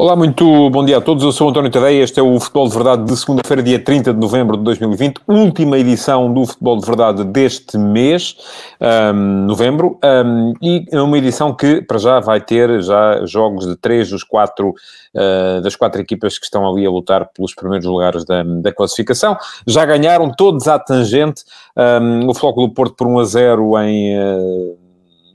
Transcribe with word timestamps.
Olá, 0.00 0.14
muito 0.14 0.70
bom 0.70 0.84
dia 0.84 0.98
a 0.98 1.00
todos. 1.00 1.24
Eu 1.24 1.32
sou 1.32 1.50
António 1.50 1.72
Tadeia. 1.72 2.04
Este 2.04 2.20
é 2.20 2.22
o 2.22 2.38
Futebol 2.38 2.68
de 2.68 2.74
Verdade 2.76 3.04
de 3.04 3.16
segunda-feira, 3.16 3.60
dia 3.60 3.80
30 3.80 4.14
de 4.14 4.20
novembro 4.20 4.56
de 4.56 4.62
2020. 4.62 5.20
Última 5.26 5.76
edição 5.76 6.32
do 6.32 6.46
Futebol 6.46 6.78
de 6.78 6.86
Verdade 6.86 7.24
deste 7.24 7.76
mês, 7.76 8.36
um, 8.80 9.46
novembro. 9.46 9.98
Um, 10.04 10.54
e 10.62 10.86
é 10.92 11.02
uma 11.02 11.18
edição 11.18 11.52
que, 11.52 11.82
para 11.82 11.98
já, 11.98 12.20
vai 12.20 12.40
ter 12.40 12.80
já 12.80 13.26
jogos 13.26 13.66
de 13.66 13.74
três 13.74 14.08
dos 14.08 14.22
quatro, 14.22 14.68
uh, 14.68 15.60
das 15.62 15.74
quatro 15.74 16.00
equipas 16.00 16.38
que 16.38 16.44
estão 16.44 16.64
ali 16.64 16.86
a 16.86 16.90
lutar 16.90 17.28
pelos 17.34 17.52
primeiros 17.52 17.84
lugares 17.84 18.24
da, 18.24 18.44
da 18.44 18.72
classificação. 18.72 19.36
Já 19.66 19.84
ganharam 19.84 20.30
todos 20.30 20.68
à 20.68 20.78
tangente. 20.78 21.42
Um, 21.76 22.28
o 22.28 22.34
Flóculo 22.34 22.68
do 22.68 22.72
Porto 22.72 22.94
por 22.94 23.08
1 23.08 23.18
a 23.18 23.24
0 23.24 23.78
em... 23.80 24.16
Uh, 24.16 24.77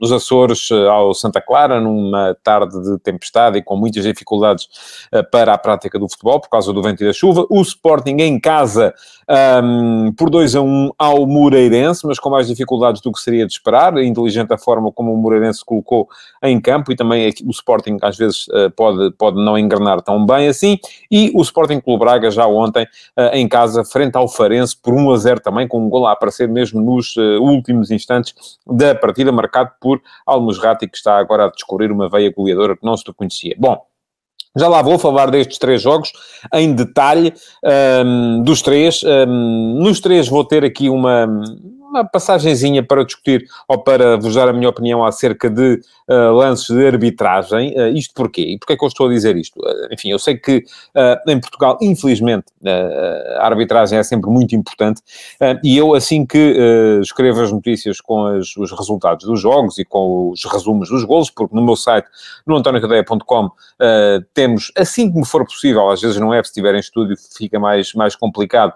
nos 0.04 0.12
Açores 0.12 0.70
eh, 0.70 0.86
ao 0.86 1.14
Santa 1.14 1.40
Clara, 1.40 1.80
numa 1.80 2.36
tarde 2.42 2.78
de 2.82 2.98
tempestade 2.98 3.58
e 3.58 3.62
com 3.62 3.74
muitas 3.74 4.04
dificuldades 4.04 4.68
eh, 5.10 5.22
para 5.22 5.54
a 5.54 5.58
prática 5.58 5.98
do 5.98 6.06
futebol, 6.08 6.38
por 6.40 6.50
causa 6.50 6.72
do 6.72 6.82
vento 6.82 7.02
e 7.02 7.06
da 7.06 7.12
chuva. 7.12 7.46
O 7.48 7.62
Sporting 7.62 8.16
em 8.18 8.38
casa, 8.38 8.94
um, 9.62 10.12
por 10.12 10.28
2 10.28 10.56
a 10.56 10.60
1 10.60 10.66
um, 10.66 10.90
ao 10.98 11.26
Moreirense, 11.26 12.06
mas 12.06 12.18
com 12.18 12.28
mais 12.28 12.46
dificuldades 12.46 13.00
do 13.00 13.10
que 13.10 13.18
seria 13.18 13.46
de 13.46 13.52
esperar. 13.54 13.96
inteligente 13.96 14.52
a 14.52 14.58
forma 14.58 14.92
como 14.92 15.12
o 15.12 15.16
Moreirense 15.16 15.64
colocou 15.64 16.06
em 16.42 16.60
campo 16.60 16.92
e 16.92 16.96
também 16.96 17.32
o 17.46 17.50
Sporting 17.50 17.96
às 18.02 18.18
vezes 18.18 18.46
eh, 18.52 18.68
pode, 18.68 19.10
pode 19.12 19.42
não 19.42 19.56
engrenar 19.56 20.02
tão 20.02 20.26
bem 20.26 20.48
assim. 20.48 20.78
E 21.10 21.32
o 21.34 21.40
Sporting 21.40 21.80
Clube 21.80 22.04
Braga 22.04 22.30
já 22.30 22.46
ontem 22.46 22.86
em 23.32 23.48
casa, 23.48 23.84
frente 23.84 24.16
ao 24.16 24.28
Farense, 24.28 24.76
por 24.76 24.92
1 24.92 25.12
a 25.12 25.16
0 25.16 25.40
também, 25.40 25.66
com 25.66 25.78
um 25.78 25.88
gol 25.88 26.06
a 26.06 26.12
aparecer 26.12 26.48
mesmo 26.48 26.80
nos 26.80 27.16
últimos 27.40 27.90
instantes 27.90 28.34
da 28.66 28.94
partida, 28.94 29.32
marcado 29.32 29.70
por 29.80 29.93
por 29.98 30.08
Almusrati, 30.26 30.88
que 30.88 30.96
está 30.96 31.18
agora 31.18 31.46
a 31.46 31.50
descobrir 31.50 31.90
uma 31.90 32.08
veia 32.08 32.32
goleadora 32.32 32.76
que 32.76 32.84
não 32.84 32.96
se 32.96 33.04
conhecia. 33.12 33.54
Bom, 33.58 33.80
já 34.56 34.68
lá 34.68 34.82
vou 34.82 34.98
falar 34.98 35.30
destes 35.30 35.58
três 35.58 35.82
jogos 35.82 36.12
em 36.52 36.72
detalhe 36.72 37.34
um, 38.04 38.42
dos 38.42 38.62
três. 38.62 39.02
Um, 39.02 39.80
nos 39.82 40.00
três 40.00 40.28
vou 40.28 40.44
ter 40.44 40.64
aqui 40.64 40.88
uma, 40.88 41.26
uma 41.94 42.04
passagenzinha 42.04 42.82
para 42.82 43.04
discutir 43.04 43.46
ou 43.68 43.78
para 43.78 44.16
vos 44.16 44.34
dar 44.34 44.48
a 44.48 44.52
minha 44.52 44.68
opinião 44.68 45.04
acerca 45.04 45.48
de 45.48 45.80
uh, 46.08 46.32
lances 46.32 46.66
de 46.66 46.86
arbitragem. 46.86 47.72
Uh, 47.78 47.96
isto 47.96 48.12
porquê? 48.14 48.42
E 48.42 48.58
porquê 48.58 48.72
é 48.72 48.76
que 48.76 48.84
eu 48.84 48.88
estou 48.88 49.06
a 49.06 49.10
dizer 49.10 49.36
isto? 49.36 49.58
Uh, 49.60 49.92
enfim, 49.92 50.10
eu 50.10 50.18
sei 50.18 50.36
que 50.36 50.64
em 51.28 51.40
Portugal, 51.40 51.78
infelizmente, 51.80 52.46
a 53.38 53.46
arbitragem 53.46 53.98
é 53.98 54.02
sempre 54.02 54.30
muito 54.30 54.54
importante 54.54 55.02
e 55.62 55.76
eu, 55.76 55.94
assim 55.94 56.24
que 56.24 56.56
escrevo 57.02 57.42
as 57.42 57.52
notícias 57.52 58.00
com 58.00 58.26
as, 58.26 58.56
os 58.56 58.72
resultados 58.72 59.26
dos 59.26 59.40
jogos 59.40 59.78
e 59.78 59.84
com 59.84 60.30
os 60.30 60.44
resumos 60.44 60.88
dos 60.88 61.04
golos, 61.04 61.30
porque 61.30 61.54
no 61.54 61.62
meu 61.62 61.76
site, 61.76 62.06
no 62.46 62.56
antoniocadeia.com, 62.56 63.50
temos, 64.32 64.72
assim 64.76 65.10
que 65.10 65.18
me 65.18 65.26
for 65.26 65.44
possível, 65.44 65.90
às 65.90 66.00
vezes 66.00 66.18
não 66.18 66.32
é, 66.32 66.42
se 66.42 66.50
estiver 66.50 66.74
em 66.74 66.80
estúdio 66.80 67.16
fica 67.36 67.58
mais, 67.58 67.92
mais 67.94 68.16
complicado, 68.16 68.72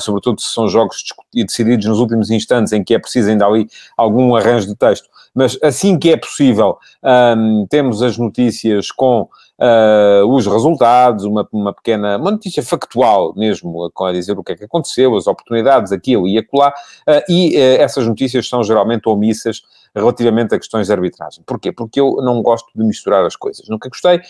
sobretudo 0.00 0.40
se 0.40 0.52
são 0.52 0.68
jogos 0.68 1.02
decididos 1.34 1.86
nos 1.86 1.98
últimos 1.98 2.30
instantes, 2.30 2.51
instantes 2.52 2.72
em 2.72 2.84
que 2.84 2.94
é 2.94 2.98
preciso 2.98 3.30
ainda 3.30 3.46
ali 3.46 3.68
algum 3.96 4.34
arranjo 4.34 4.66
de 4.66 4.76
texto, 4.76 5.08
mas 5.34 5.58
assim 5.62 5.98
que 5.98 6.10
é 6.10 6.16
possível, 6.16 6.76
um, 7.02 7.66
temos 7.68 8.02
as 8.02 8.18
notícias 8.18 8.90
com 8.90 9.22
uh, 9.22 10.26
os 10.26 10.46
resultados, 10.46 11.24
uma, 11.24 11.48
uma 11.50 11.72
pequena, 11.72 12.18
uma 12.18 12.30
notícia 12.30 12.62
factual 12.62 13.34
mesmo, 13.34 13.90
com 13.94 14.04
a 14.04 14.12
dizer 14.12 14.38
o 14.38 14.44
que 14.44 14.52
é 14.52 14.56
que 14.56 14.64
aconteceu, 14.64 15.16
as 15.16 15.26
oportunidades, 15.26 15.90
aquilo 15.90 16.28
e 16.28 16.36
acolá, 16.36 16.70
uh, 17.08 17.32
e 17.32 17.56
uh, 17.56 17.80
essas 17.80 18.06
notícias 18.06 18.46
são 18.48 18.62
geralmente 18.62 19.08
omissas 19.08 19.62
relativamente 19.94 20.54
a 20.54 20.58
questões 20.58 20.86
de 20.86 20.92
arbitragem. 20.92 21.42
Porquê? 21.46 21.70
Porque 21.72 22.00
eu 22.00 22.16
não 22.22 22.42
gosto 22.42 22.66
de 22.74 22.82
misturar 22.82 23.24
as 23.26 23.36
coisas. 23.36 23.68
Nunca 23.68 23.90
gostei. 23.90 24.22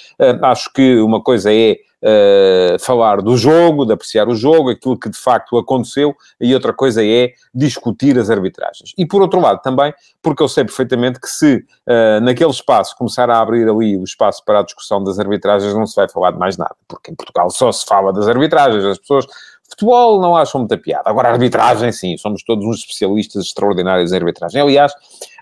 acho 0.42 0.72
que 0.72 0.98
uma 0.98 1.22
coisa 1.22 1.54
é 1.54 1.76
uh, 2.02 2.78
falar 2.78 3.22
do 3.22 3.36
jogo, 3.36 3.86
de 3.86 3.92
apreciar 3.92 4.28
o 4.28 4.34
jogo, 4.34 4.70
aquilo 4.70 4.98
que 4.98 5.08
de 5.08 5.18
facto 5.18 5.56
aconteceu, 5.56 6.14
e 6.40 6.54
outra 6.54 6.72
coisa 6.72 7.04
é 7.04 7.32
discutir 7.54 8.18
as 8.18 8.30
arbitragens. 8.30 8.92
E 8.98 9.06
por 9.06 9.22
outro 9.22 9.40
lado 9.40 9.60
também, 9.62 9.92
porque 10.20 10.42
eu 10.42 10.48
sei 10.48 10.64
perfeitamente 10.64 11.20
que 11.20 11.28
se 11.28 11.56
uh, 11.56 12.20
naquele 12.22 12.50
espaço 12.50 12.96
começar 12.96 13.30
a 13.30 13.41
abrir 13.41 13.68
ali 13.68 13.96
o 13.96 14.04
espaço 14.04 14.44
para 14.44 14.60
a 14.60 14.62
discussão 14.62 15.02
das 15.02 15.18
arbitragens, 15.18 15.74
não 15.74 15.86
se 15.86 15.96
vai 15.96 16.08
falar 16.08 16.32
de 16.32 16.38
mais 16.38 16.56
nada, 16.56 16.76
porque 16.88 17.10
em 17.10 17.14
Portugal 17.14 17.50
só 17.50 17.70
se 17.70 17.84
fala 17.86 18.12
das 18.12 18.28
arbitragens, 18.28 18.84
as 18.84 18.98
pessoas 18.98 19.26
Futebol 19.72 20.20
não 20.20 20.36
acham 20.36 20.60
muita 20.60 20.76
piada. 20.76 21.08
Agora, 21.08 21.30
arbitragem, 21.30 21.91
sim, 21.92 22.16
somos 22.18 22.42
todos 22.42 22.62
uns 22.64 22.80
especialistas 22.80 23.46
extraordinários 23.46 24.12
em 24.12 24.16
arbitragem. 24.16 24.60
Aliás, 24.60 24.92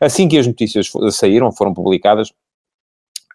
assim 0.00 0.28
que 0.28 0.38
as 0.38 0.46
notícias 0.46 0.88
saíram, 1.10 1.50
foram 1.50 1.74
publicadas, 1.74 2.32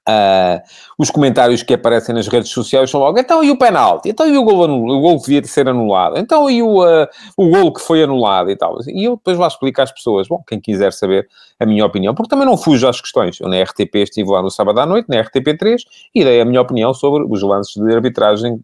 Uh, 0.07 0.61
os 0.99 1.09
comentários 1.09 1.63
que 1.63 1.73
aparecem 1.73 2.13
nas 2.13 2.27
redes 2.27 2.51
sociais 2.51 2.91
são 2.91 2.99
logo, 2.99 3.17
então 3.17 3.43
e 3.43 3.49
o 3.49 3.57
penalti? 3.57 4.09
Então 4.09 4.27
e 4.27 4.37
o 4.37 4.43
gol, 4.43 4.69
o 4.69 5.01
gol 5.01 5.19
que 5.19 5.31
devia 5.31 5.43
ser 5.47 5.67
anulado? 5.67 6.17
Então 6.19 6.47
e 6.47 6.61
o, 6.61 6.83
uh, 6.83 7.07
o 7.35 7.49
gol 7.49 7.73
que 7.73 7.81
foi 7.81 8.03
anulado 8.03 8.51
e 8.51 8.55
tal? 8.55 8.77
E 8.87 9.05
eu 9.05 9.15
depois 9.15 9.35
vou 9.35 9.47
explicar 9.47 9.83
às 9.83 9.91
pessoas, 9.91 10.27
bom, 10.27 10.43
quem 10.47 10.59
quiser 10.59 10.93
saber 10.93 11.27
a 11.59 11.65
minha 11.65 11.83
opinião, 11.83 12.13
porque 12.13 12.29
também 12.29 12.45
não 12.45 12.55
fujo 12.55 12.87
às 12.87 13.01
questões. 13.01 13.39
Eu 13.39 13.49
na 13.49 13.61
RTP 13.63 13.95
estive 13.95 14.29
lá 14.29 14.43
no 14.43 14.51
sábado 14.51 14.79
à 14.79 14.85
noite, 14.85 15.09
na 15.09 15.23
RTP3, 15.23 15.77
e 16.13 16.23
dei 16.23 16.39
a 16.39 16.45
minha 16.45 16.61
opinião 16.61 16.93
sobre 16.93 17.25
os 17.27 17.41
lances 17.41 17.75
de 17.75 17.93
arbitragem 17.93 18.59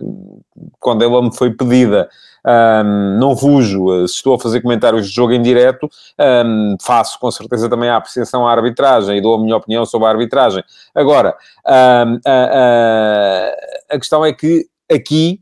quando 0.80 1.03
ela 1.03 1.22
me 1.24 1.35
foi 1.35 1.51
pedida 1.51 2.07
um, 2.46 3.19
não 3.19 3.38
fujo, 3.38 4.07
se 4.07 4.16
estou 4.16 4.34
a 4.34 4.40
fazer 4.40 4.62
comentários 4.62 5.07
de 5.07 5.16
jogo 5.16 5.34
em 5.34 5.41
direto, 5.41 5.90
um, 6.19 6.75
faço 6.81 7.19
com 7.19 7.30
certeza 7.30 7.69
também 7.69 7.90
a 7.90 7.97
apreciação 7.97 8.47
à 8.47 8.51
arbitragem 8.51 9.18
e 9.18 9.22
dou 9.22 9.35
a 9.35 9.40
minha 9.40 9.56
opinião 9.56 9.85
sobre 9.85 10.07
a 10.07 10.12
arbitragem. 10.12 10.63
Agora, 10.94 11.31
um, 11.68 12.19
a, 12.25 13.97
questão 13.97 14.25
é 14.25 14.34
que 14.34 14.66
aqui 14.92 15.40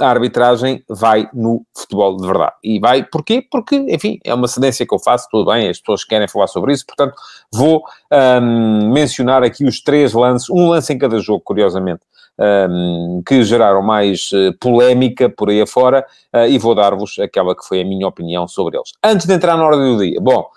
a 0.00 0.06
arbitragem 0.06 0.84
vai 0.88 1.28
no 1.32 1.64
futebol 1.74 2.16
de 2.16 2.26
verdade. 2.26 2.52
E 2.62 2.78
vai, 2.78 3.04
porquê? 3.04 3.42
Porque, 3.50 3.76
enfim, 3.88 4.18
é 4.24 4.34
uma 4.34 4.46
cedência 4.46 4.86
que 4.86 4.94
eu 4.94 4.98
faço, 4.98 5.28
tudo 5.30 5.50
bem, 5.50 5.68
as 5.68 5.80
pessoas 5.80 6.04
querem 6.04 6.28
falar 6.28 6.46
sobre 6.46 6.72
isso, 6.72 6.84
portanto, 6.86 7.14
vou 7.50 7.82
um, 8.12 8.92
mencionar 8.92 9.42
aqui 9.42 9.64
os 9.64 9.80
três 9.80 10.12
lances, 10.12 10.50
um 10.50 10.68
lance 10.68 10.92
em 10.92 10.98
cada 10.98 11.18
jogo, 11.18 11.40
curiosamente, 11.42 12.02
um, 12.38 13.22
que 13.26 13.42
geraram 13.42 13.82
mais 13.82 14.30
uh, 14.32 14.52
polémica 14.60 15.30
por 15.30 15.48
aí 15.48 15.62
afora, 15.62 16.04
uh, 16.34 16.46
e 16.46 16.58
vou 16.58 16.74
dar-vos 16.74 17.18
aquela 17.18 17.56
que 17.56 17.66
foi 17.66 17.80
a 17.80 17.84
minha 17.84 18.06
opinião 18.06 18.46
sobre 18.46 18.76
eles. 18.76 18.92
Antes 19.02 19.26
de 19.26 19.32
entrar 19.32 19.56
na 19.56 19.64
ordem 19.64 19.96
do 19.96 20.04
dia, 20.04 20.20
bom, 20.20 20.50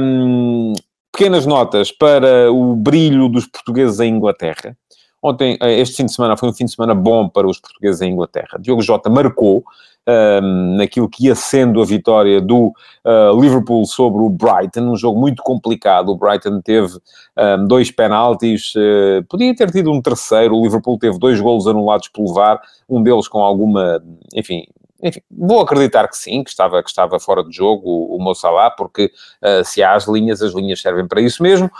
um, 0.00 0.72
pequenas 1.12 1.44
notas 1.44 1.92
para 1.92 2.50
o 2.50 2.74
brilho 2.74 3.28
dos 3.28 3.46
portugueses 3.46 4.00
em 4.00 4.14
Inglaterra. 4.14 4.76
Ontem, 5.22 5.56
eh, 5.60 5.78
este 5.78 5.96
fim 5.98 6.06
de 6.06 6.12
semana 6.12 6.36
foi 6.36 6.48
um 6.48 6.52
fim 6.52 6.64
de 6.64 6.72
semana 6.72 6.94
bom 6.94 7.28
para 7.28 7.46
os 7.46 7.60
portugueses 7.60 8.00
em 8.00 8.12
Inglaterra. 8.12 8.58
Diogo 8.58 8.82
Jota 8.82 9.08
marcou, 9.08 9.62
um, 10.08 10.76
naquilo 10.76 11.08
que 11.08 11.26
ia 11.26 11.34
sendo 11.34 11.80
a 11.80 11.84
vitória 11.84 12.40
do 12.40 12.72
uh, 13.04 13.40
Liverpool 13.40 13.84
sobre 13.86 14.20
o 14.20 14.28
Brighton, 14.28 14.80
um 14.80 14.96
jogo 14.96 15.20
muito 15.20 15.42
complicado. 15.42 16.08
O 16.08 16.16
Brighton 16.16 16.60
teve 16.60 16.98
um, 17.38 17.66
dois 17.68 17.90
penaltis, 17.90 18.74
uh, 18.74 19.22
podia 19.28 19.54
ter 19.54 19.70
tido 19.70 19.92
um 19.92 20.02
terceiro. 20.02 20.56
O 20.56 20.62
Liverpool 20.62 20.98
teve 20.98 21.18
dois 21.18 21.40
golos 21.40 21.68
anulados 21.68 22.08
pelo 22.08 22.34
VAR, 22.34 22.60
um 22.88 23.00
deles 23.00 23.28
com 23.28 23.38
alguma, 23.38 24.02
enfim, 24.34 24.64
enfim, 25.02 25.20
vou 25.30 25.60
acreditar 25.60 26.06
que 26.08 26.16
sim, 26.16 26.44
que 26.44 26.50
estava, 26.50 26.82
que 26.82 26.88
estava 26.88 27.18
fora 27.18 27.42
de 27.42 27.54
jogo 27.54 27.82
o, 27.84 28.16
o 28.16 28.22
Mo 28.22 28.32
porque 28.76 29.12
uh, 29.42 29.64
se 29.64 29.82
há 29.82 29.94
as 29.94 30.06
linhas, 30.06 30.40
as 30.40 30.54
linhas 30.54 30.80
servem 30.80 31.06
para 31.06 31.20
isso 31.20 31.42
mesmo. 31.42 31.70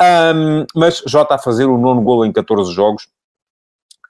Um, 0.00 0.64
mas 0.76 1.02
Jota 1.06 1.34
a 1.34 1.38
fazer 1.38 1.64
o 1.64 1.76
nono 1.76 2.00
golo 2.02 2.24
em 2.24 2.32
14 2.32 2.72
jogos, 2.72 3.08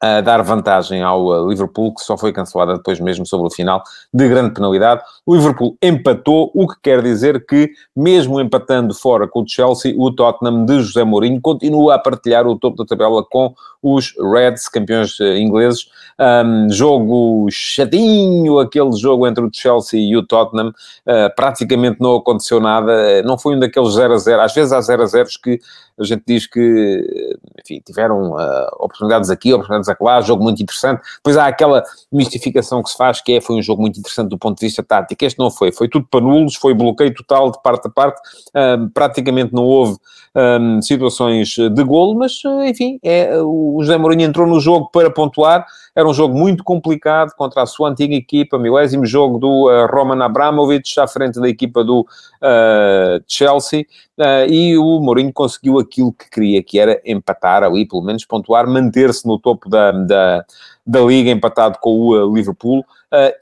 a 0.01 0.21
dar 0.21 0.43
vantagem 0.43 1.03
ao 1.03 1.27
uh, 1.27 1.49
Liverpool, 1.49 1.95
que 1.95 2.03
só 2.03 2.17
foi 2.17 2.33
cancelada 2.33 2.75
depois 2.77 3.01
mesmo 3.01 3.27
sobre 3.27 3.49
o 3.49 3.51
final, 3.51 3.83
de 4.13 4.29
grande 4.29 4.55
penalidade. 4.55 5.03
O 5.27 5.35
Liverpool 5.35 5.77
empatou, 5.83 6.51
o 6.55 6.69
que 6.69 6.77
quer 6.83 7.03
dizer 7.03 7.45
que, 7.45 7.71
mesmo 7.97 8.41
empatando 8.41 8.95
fora 8.95 9.27
com 9.27 9.43
o 9.43 9.49
Chelsea, 9.49 9.95
o 9.97 10.13
Tottenham 10.13 10.65
de 10.65 10.81
José 10.81 11.03
Mourinho 11.05 11.41
continua 11.41 11.97
a 11.97 11.99
partilhar 11.99 12.47
o 12.47 12.59
topo 12.59 12.77
da 12.77 12.85
tabela 12.85 13.25
com 13.25 13.53
os 13.83 14.15
Reds, 14.33 14.69
campeões 14.69 15.19
uh, 15.19 15.37
ingleses. 15.37 15.89
Um, 16.21 16.69
jogo 16.71 17.49
chatinho, 17.51 18.59
aquele 18.59 18.93
jogo 18.97 19.27
entre 19.27 19.45
o 19.45 19.51
Chelsea 19.53 20.01
e 20.01 20.17
o 20.17 20.27
Tottenham, 20.27 20.69
uh, 20.69 21.35
praticamente 21.37 21.99
não 22.01 22.17
aconteceu 22.17 22.61
nada, 22.61 23.23
não 23.23 23.39
foi 23.39 23.57
um 23.57 23.61
daqueles 23.61 23.95
0 23.95 24.15
a 24.15 24.19
0, 24.19 24.43
às 24.43 24.55
vezes 24.55 24.73
há 24.73 24.81
0 24.81 25.03
a 25.03 25.07
0 25.07 25.29
que 25.43 25.61
a 25.99 26.05
gente 26.05 26.23
diz 26.27 26.47
que, 26.47 27.37
enfim, 27.63 27.83
tiveram 27.85 28.33
uh, 28.33 28.69
oportunidades 28.79 29.31
aqui, 29.31 29.53
oportunidades 29.53 29.89
acolá, 29.89 30.21
jogo 30.21 30.43
muito 30.43 30.63
interessante. 30.63 31.03
Depois 31.17 31.37
há 31.37 31.47
aquela 31.47 31.83
mistificação 32.13 32.83
que 32.83 32.91
se 32.91 32.97
faz 32.97 33.21
que 33.21 33.33
é, 33.33 33.41
foi 33.41 33.57
um 33.57 33.63
jogo 33.63 33.83
muito 33.83 33.99
interessante 33.99 34.29
do 34.29 34.39
ponto 34.39 34.59
de 34.59 34.67
vista 34.67 34.83
tático. 34.83 35.25
Este 35.25 35.39
não 35.39 35.51
foi, 35.51 35.73
foi 35.73 35.89
tudo 35.89 36.07
para 36.11 36.21
nulos, 36.21 36.55
foi 36.55 36.75
bloqueio 36.75 37.13
total 37.15 37.51
de 37.51 37.61
parte 37.63 37.89
a 37.89 37.91
parte, 37.91 38.21
uh, 38.51 38.89
praticamente 38.91 39.53
não 39.53 39.65
houve 39.65 39.99
um, 40.39 40.81
situações 40.81 41.49
de 41.49 41.85
golo, 41.85 42.15
mas, 42.15 42.41
enfim, 42.67 42.99
é, 43.03 43.41
o 43.43 43.79
José 43.81 43.97
Mourinho 43.97 44.23
entrou 44.23 44.47
no 44.47 44.61
jogo 44.61 44.89
para 44.93 45.11
pontuar, 45.11 45.67
era 45.95 46.09
um 46.09 46.15
jogo 46.15 46.39
muito 46.39 46.63
complicado 46.63 47.33
contra 47.37 47.63
a 47.63 47.67
sua 47.67 47.91
antiga 47.91 48.15
equipa, 48.15 48.59
milésimo 48.59 49.05
jogo 49.05 49.39
do 49.39 49.69
uh, 49.69 49.87
Roman 49.87 50.25
Abramovich, 50.25 51.01
à 51.01 51.09
frente 51.09 51.41
da 51.41 51.49
equipa 51.49 51.83
do 51.83 52.03
uh, 52.03 53.23
Chelsea, 53.27 53.85
uh, 54.19 54.49
e 54.49 54.79
o 54.79 55.01
Mourinho 55.01 55.33
conseguiu 55.33 55.79
aquilo 55.79 56.13
que 56.13 56.31
queria, 56.31 56.63
que 56.63 56.79
era 56.79 57.01
empatar 57.05 57.65
ali, 57.65 57.87
pelo 57.87 58.03
menos 58.03 58.25
pontuar, 58.25 58.69
manter-se 58.69 59.27
no 59.27 59.39
topo 59.39 59.69
da, 59.69 59.91
da, 59.91 60.45
da 60.87 61.01
Liga, 61.01 61.31
empatado 61.31 61.79
com 61.81 61.91
o 61.99 62.35
Liverpool, 62.35 62.85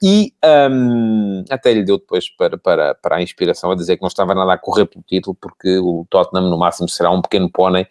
e 0.02 0.32
um, 0.70 1.44
até 1.50 1.72
lhe 1.72 1.84
deu 1.84 1.98
depois 1.98 2.28
para, 2.28 2.56
para, 2.56 2.94
para 2.94 3.16
a 3.16 3.22
inspiração 3.22 3.70
a 3.70 3.74
dizer 3.74 3.96
que 3.96 4.02
não 4.02 4.08
estava 4.08 4.34
nada 4.34 4.52
a 4.52 4.58
correr 4.58 4.86
pelo 4.86 5.04
título, 5.06 5.36
porque 5.40 5.78
o 5.78 6.06
Tottenham 6.08 6.48
no 6.48 6.58
máximo 6.58 6.88
será 6.88 7.10
um 7.10 7.20
pequeno 7.20 7.50
pônei, 7.50 7.86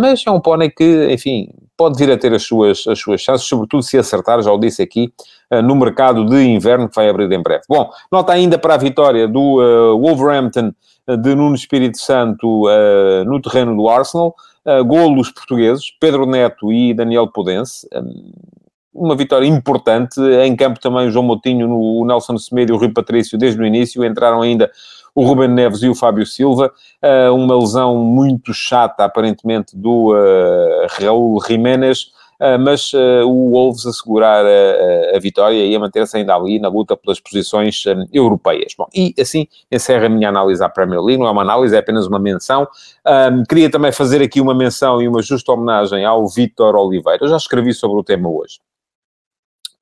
mas 0.00 0.24
é 0.26 0.30
um 0.30 0.40
pônei 0.40 0.70
que, 0.70 1.12
enfim, 1.12 1.50
pode 1.76 1.98
vir 1.98 2.10
a 2.10 2.16
ter 2.16 2.32
as 2.32 2.42
suas, 2.42 2.86
as 2.86 2.98
suas 2.98 3.20
chances, 3.20 3.46
sobretudo 3.46 3.82
se 3.82 3.98
acertar, 3.98 4.40
já 4.42 4.50
o 4.50 4.58
disse 4.58 4.82
aqui, 4.82 5.12
no 5.64 5.76
mercado 5.76 6.24
de 6.24 6.42
inverno 6.42 6.88
que 6.88 6.96
vai 6.96 7.08
abrir 7.08 7.30
em 7.30 7.42
breve. 7.42 7.64
Bom, 7.68 7.90
nota 8.10 8.32
ainda 8.32 8.58
para 8.58 8.74
a 8.74 8.78
vitória 8.78 9.28
do 9.28 9.60
uh, 9.60 9.98
Wolverhampton 9.98 10.72
de 11.16 11.34
Nuno 11.34 11.54
Espírito 11.54 11.98
Santo 11.98 12.66
uh, 12.66 13.24
no 13.24 13.40
terreno 13.40 13.74
do 13.74 13.88
Arsenal, 13.88 14.34
uh, 14.64 14.84
golos 14.84 15.30
portugueses, 15.30 15.90
Pedro 15.98 16.26
Neto 16.26 16.72
e 16.72 16.92
Daniel 16.92 17.28
Pudense, 17.28 17.88
um, 17.94 18.32
uma 18.98 19.16
vitória 19.16 19.46
importante, 19.46 20.20
em 20.20 20.54
campo 20.56 20.80
também 20.80 21.06
o 21.06 21.10
João 21.10 21.24
Moutinho, 21.24 21.70
o 21.70 22.04
Nelson 22.04 22.36
Semedo 22.38 22.72
e 22.72 22.74
o 22.74 22.78
Rui 22.78 22.92
Patrício 22.92 23.38
desde 23.38 23.60
o 23.60 23.66
início, 23.66 24.04
entraram 24.04 24.42
ainda 24.42 24.70
o 25.18 25.24
Ruben 25.24 25.48
Neves 25.48 25.82
e 25.82 25.88
o 25.88 25.96
Fábio 25.96 26.24
Silva, 26.24 26.72
uh, 27.02 27.34
uma 27.34 27.58
lesão 27.58 27.96
muito 27.96 28.54
chata, 28.54 29.04
aparentemente, 29.04 29.76
do 29.76 30.12
uh, 30.12 30.86
Raul 30.90 31.42
Jiménez, 31.44 32.12
uh, 32.40 32.56
mas 32.56 32.92
o 32.94 33.50
Wolves 33.50 33.84
assegurar 33.84 34.44
a, 34.46 35.18
vitória 35.18 35.66
e 35.66 35.74
a 35.74 35.80
manter-se 35.80 36.16
ainda 36.16 36.36
ali 36.36 36.60
na 36.60 36.68
luta 36.68 36.96
pelas 36.96 37.18
posições 37.18 37.82
europeias. 38.12 38.74
Bom, 38.78 38.86
e 38.94 39.12
assim 39.18 39.48
encerra 39.72 40.06
a 40.06 40.08
minha 40.08 40.28
análise 40.28 40.62
à 40.62 40.68
Premier 40.68 41.02
League, 41.02 41.20
não 41.20 41.28
é 41.28 41.32
uma 41.32 41.42
análise, 41.42 41.74
é 41.74 41.80
apenas 41.80 42.06
uma 42.06 42.20
menção. 42.20 42.68
Queria 43.48 43.68
também 43.68 43.90
fazer 43.90 44.22
aqui 44.22 44.40
uma 44.40 44.54
menção 44.54 45.02
e 45.02 45.08
uma 45.08 45.20
justa 45.20 45.50
homenagem 45.50 46.04
ao 46.04 46.28
Vítor 46.28 46.76
Oliveira. 46.76 47.24
Eu 47.24 47.28
já 47.28 47.36
escrevi 47.36 47.74
sobre 47.74 47.98
o 47.98 48.04
tema 48.04 48.28
hoje, 48.28 48.60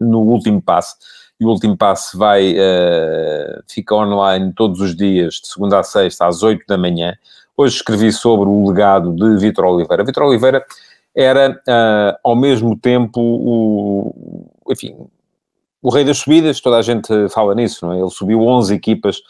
no 0.01 0.21
último 0.21 0.61
passo 0.61 0.97
e 1.39 1.45
o 1.45 1.49
último 1.49 1.77
passo 1.77 2.17
vai, 2.17 2.55
uh, 2.55 3.63
fica 3.69 3.95
online 3.95 4.53
todos 4.55 4.81
os 4.81 4.97
dias, 4.97 5.35
de 5.35 5.49
segunda 5.49 5.79
a 5.79 5.83
sexta, 5.83 6.27
às 6.27 6.43
8 6.43 6.65
da 6.67 6.79
manhã. 6.79 7.15
Hoje 7.57 7.77
escrevi 7.77 8.13
sobre 8.13 8.49
o 8.49 8.67
legado 8.67 9.15
de 9.15 9.37
Vitor 9.37 9.67
Oliveira. 9.67 10.05
Vitor 10.05 10.25
Oliveira 10.25 10.65
era, 11.15 11.51
uh, 11.51 12.19
ao 12.25 12.35
mesmo 12.35 12.77
tempo, 12.77 13.21
o, 13.21 14.53
enfim, 14.71 14.97
o 15.83 15.91
rei 15.91 16.05
das 16.05 16.19
subidas, 16.19 16.61
toda 16.61 16.79
a 16.79 16.83
gente 16.83 17.29
fala 17.29 17.55
nisso, 17.55 17.85
não 17.87 17.93
é? 17.93 18.01
Ele 18.01 18.11
subiu 18.11 18.41
11 18.41 18.75
equipas 18.75 19.21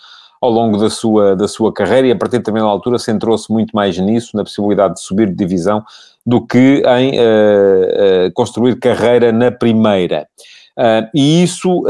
ao 0.41 0.51
longo 0.51 0.79
da 0.79 0.91
sua, 0.91 1.35
da 1.35 1.49
sua 1.49 1.73
carreira 1.73 2.07
e 2.09 2.13
a 2.13 2.17
partir 2.17 2.41
também 2.41 2.63
da 2.63 2.69
altura 2.69 2.99
centrou-se 2.99 3.51
muito 3.51 3.75
mais 3.75 3.99
nisso, 3.99 4.37
na 4.37 4.43
possibilidade 4.43 4.95
de 4.95 5.01
subir 5.01 5.29
de 5.29 5.35
divisão, 5.35 5.85
do 6.25 6.45
que 6.45 6.83
em 6.99 7.19
uh, 7.19 8.27
uh, 8.27 8.33
construir 8.35 8.79
carreira 8.79 9.33
na 9.33 9.51
primeira. 9.51 10.27
Uh, 10.77 11.09
e 11.15 11.43
isso 11.43 11.85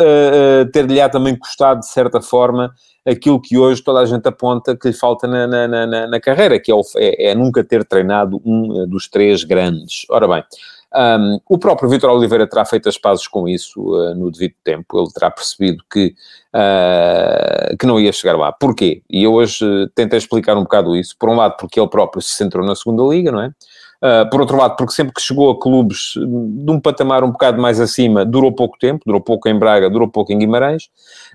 ter-lhe-á 0.72 1.08
também 1.08 1.36
custado, 1.36 1.80
de 1.80 1.88
certa 1.88 2.20
forma, 2.20 2.72
aquilo 3.04 3.40
que 3.40 3.56
hoje 3.56 3.82
toda 3.82 4.00
a 4.00 4.06
gente 4.06 4.28
aponta 4.28 4.76
que 4.76 4.88
lhe 4.88 4.94
falta 4.94 5.26
na, 5.26 5.46
na, 5.46 5.86
na, 5.86 6.06
na 6.06 6.20
carreira, 6.20 6.58
que 6.60 6.70
é, 6.70 6.74
o, 6.74 6.82
é, 6.96 7.30
é, 7.30 7.34
nunca 7.34 7.64
ter 7.64 7.84
treinado 7.84 8.40
um 8.44 8.86
dos 8.86 9.08
três 9.08 9.42
grandes. 9.42 10.04
Ora 10.10 10.28
bem, 10.28 10.44
um, 10.94 11.40
o 11.48 11.58
próprio 11.58 11.88
Vitor 11.88 12.10
Oliveira 12.10 12.46
terá 12.46 12.64
feito 12.64 12.88
as 12.88 12.96
pazes 12.96 13.26
com 13.26 13.48
isso 13.48 13.80
uh, 13.80 14.14
no 14.14 14.30
devido 14.30 14.54
tempo, 14.62 14.98
ele 14.98 15.12
terá 15.12 15.30
percebido 15.30 15.84
que, 15.90 16.14
uh, 16.54 17.76
que 17.76 17.86
não 17.86 18.00
ia 18.00 18.12
chegar 18.12 18.36
lá. 18.36 18.52
Porquê? 18.52 19.02
E 19.10 19.24
eu 19.24 19.34
hoje 19.34 19.64
tentei 19.94 20.18
explicar 20.18 20.56
um 20.56 20.62
bocado 20.62 20.96
isso. 20.96 21.14
Por 21.18 21.28
um 21.28 21.36
lado, 21.36 21.56
porque 21.58 21.78
ele 21.78 21.88
próprio 21.88 22.22
se 22.22 22.32
centrou 22.32 22.64
na 22.64 22.74
segunda 22.74 23.02
liga, 23.02 23.32
não 23.32 23.42
é? 23.42 23.50
Uh, 23.96 24.28
por 24.30 24.40
outro 24.40 24.56
lado, 24.56 24.76
porque 24.76 24.92
sempre 24.92 25.14
que 25.14 25.22
chegou 25.22 25.50
a 25.50 25.58
clubes 25.58 26.12
de 26.14 26.70
um 26.70 26.78
patamar 26.78 27.24
um 27.24 27.30
bocado 27.30 27.60
mais 27.60 27.80
acima, 27.80 28.24
durou 28.24 28.52
pouco 28.54 28.78
tempo, 28.78 29.02
durou 29.06 29.20
pouco 29.20 29.48
em 29.48 29.58
Braga, 29.58 29.88
durou 29.88 30.08
pouco 30.08 30.32
em 30.32 30.38
Guimarães. 30.38 30.88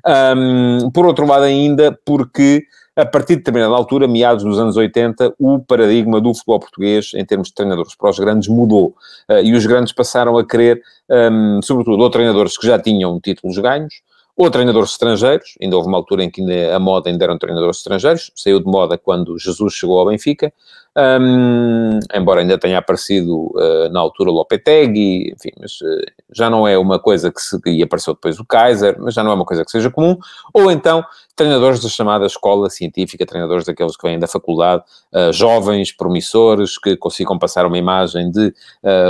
Um, 0.06 0.90
por 0.92 1.06
outro 1.06 1.26
lado, 1.26 1.44
ainda 1.44 1.98
porque 2.06 2.64
a 2.96 3.06
partir 3.06 3.34
de 3.34 3.38
determinada 3.38 3.74
altura, 3.74 4.08
meados 4.08 4.44
dos 4.44 4.60
anos 4.60 4.76
80, 4.76 5.36
o 5.40 5.60
paradigma 5.60 6.20
do 6.20 6.34
futebol 6.34 6.60
português, 6.60 7.12
em 7.16 7.26
termos 7.26 7.48
de 7.48 7.54
treinadores 7.54 7.96
para 7.96 8.10
os 8.10 8.20
grandes, 8.20 8.50
mudou. 8.50 8.96
Uh, 9.30 9.40
e 9.44 9.54
os 9.54 9.66
grandes 9.66 9.94
passaram 9.94 10.38
a 10.38 10.46
querer, 10.46 10.82
um, 11.10 11.62
sobretudo, 11.64 12.02
ou 12.02 12.10
treinadores 12.10 12.58
que 12.58 12.68
já 12.68 12.78
tinham 12.78 13.20
títulos 13.20 13.58
ganhos, 13.58 14.02
ou 14.36 14.50
treinadores 14.50 14.92
estrangeiros, 14.92 15.56
ainda 15.62 15.76
houve 15.76 15.88
uma 15.88 15.98
altura 15.98 16.24
em 16.24 16.30
que 16.30 16.42
a 16.74 16.80
moda 16.80 17.10
ainda 17.10 17.24
eram 17.24 17.38
treinadores 17.38 17.78
estrangeiros, 17.78 18.32
saiu 18.36 18.60
de 18.60 18.66
moda 18.66 18.98
quando 18.98 19.38
Jesus 19.38 19.74
chegou 19.74 20.00
ao 20.00 20.08
Benfica, 20.08 20.52
um, 20.98 22.00
embora 22.14 22.42
ainda 22.42 22.58
tenha 22.58 22.78
aparecido 22.78 23.48
uh, 23.56 23.90
na 23.92 24.00
altura 24.00 24.30
o 24.30 24.34
Lopetegui, 24.34 25.34
enfim, 25.34 25.52
mas 25.60 25.80
uh, 25.80 26.12
já 26.34 26.50
não 26.50 26.68
é 26.68 26.78
uma 26.78 27.00
coisa 27.00 27.32
que 27.32 27.42
se... 27.42 27.58
e 27.66 27.82
apareceu 27.82 28.14
depois 28.14 28.40
o 28.40 28.46
Kaiser, 28.46 28.98
mas 29.00 29.14
já 29.14 29.24
não 29.24 29.32
é 29.32 29.34
uma 29.34 29.46
coisa 29.46 29.64
que 29.64 29.72
seja 29.72 29.90
comum, 29.90 30.18
ou 30.54 30.70
então 30.70 31.04
treinadores 31.34 31.82
da 31.82 31.88
chamada 31.88 32.26
escola 32.26 32.70
científica, 32.70 33.26
treinadores 33.26 33.66
daqueles 33.66 33.96
que 33.96 34.06
vêm 34.06 34.20
da 34.20 34.28
faculdade, 34.28 34.84
uh, 35.14 35.32
jovens, 35.32 35.94
promissores, 35.94 36.78
que 36.78 36.98
consigam 36.98 37.40
passar 37.40 37.66
uma 37.66 37.78
imagem 37.78 38.30
de 38.30 38.54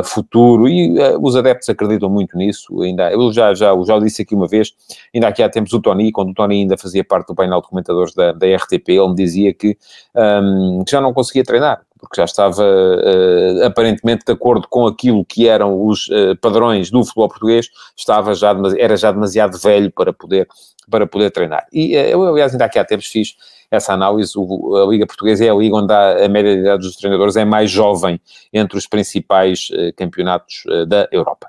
futuro, 0.03 0.67
e 0.67 0.93
os 1.19 1.35
adeptos 1.35 1.67
acreditam 1.67 2.09
muito 2.09 2.37
nisso, 2.37 2.81
ainda, 2.81 3.11
eu 3.11 3.31
já, 3.31 3.53
já, 3.53 3.73
já 3.83 3.95
o 3.95 3.99
disse 3.99 4.21
aqui 4.21 4.35
uma 4.35 4.47
vez, 4.47 4.73
ainda 5.13 5.27
aqui 5.27 5.41
há 5.41 5.49
tempos 5.49 5.73
o 5.73 5.81
Tony, 5.81 6.11
quando 6.11 6.29
o 6.29 6.33
Tony 6.33 6.61
ainda 6.61 6.77
fazia 6.77 7.03
parte 7.03 7.27
do 7.27 7.35
painel 7.35 7.61
de 7.61 7.67
comentadores 7.67 8.13
da, 8.13 8.31
da 8.31 8.47
RTP, 8.55 8.89
ele 8.89 9.07
me 9.09 9.15
dizia 9.15 9.53
que, 9.53 9.77
um, 10.15 10.83
que 10.85 10.91
já 10.91 11.01
não 11.01 11.13
conseguia 11.13 11.43
treinar, 11.43 11.70
porque 12.01 12.19
já 12.19 12.25
estava 12.25 12.63
uh, 12.63 13.63
aparentemente 13.63 14.25
de 14.25 14.33
acordo 14.33 14.67
com 14.67 14.87
aquilo 14.87 15.23
que 15.23 15.47
eram 15.47 15.85
os 15.85 16.07
uh, 16.07 16.35
padrões 16.41 16.89
do 16.89 17.03
futebol 17.05 17.29
português, 17.29 17.67
estava 17.95 18.33
já, 18.33 18.53
era 18.77 18.97
já 18.97 19.11
demasiado 19.11 19.57
velho 19.59 19.91
para 19.91 20.11
poder, 20.11 20.47
para 20.89 21.05
poder 21.05 21.29
treinar. 21.29 21.65
E 21.71 21.95
uh, 21.95 21.99
eu, 21.99 22.23
aliás, 22.27 22.51
ainda 22.51 22.65
aqui 22.65 22.79
há 22.79 22.83
tempos 22.83 23.05
fiz 23.05 23.35
essa 23.69 23.93
análise, 23.93 24.33
o, 24.35 24.75
a 24.75 24.85
Liga 24.85 25.05
Portuguesa 25.05 25.45
é 25.45 25.49
a 25.49 25.53
liga 25.53 25.73
onde 25.77 25.93
a, 25.93 26.25
a 26.25 26.27
média 26.27 26.53
de 26.53 26.61
idade 26.61 26.81
dos 26.81 26.97
treinadores 26.97 27.37
é 27.37 27.45
mais 27.45 27.71
jovem 27.71 28.19
entre 28.51 28.77
os 28.77 28.85
principais 28.85 29.69
campeonatos 29.95 30.63
da 30.89 31.07
Europa. 31.09 31.47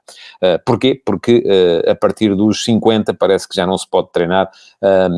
porquê? 0.65 1.03
Porque 1.05 1.43
a 1.85 1.97
partir 1.97 2.33
dos 2.37 2.63
50 2.63 3.13
parece 3.15 3.49
que 3.49 3.57
já 3.57 3.67
não 3.67 3.77
se 3.77 3.91
pode 3.91 4.13
treinar 4.13 4.49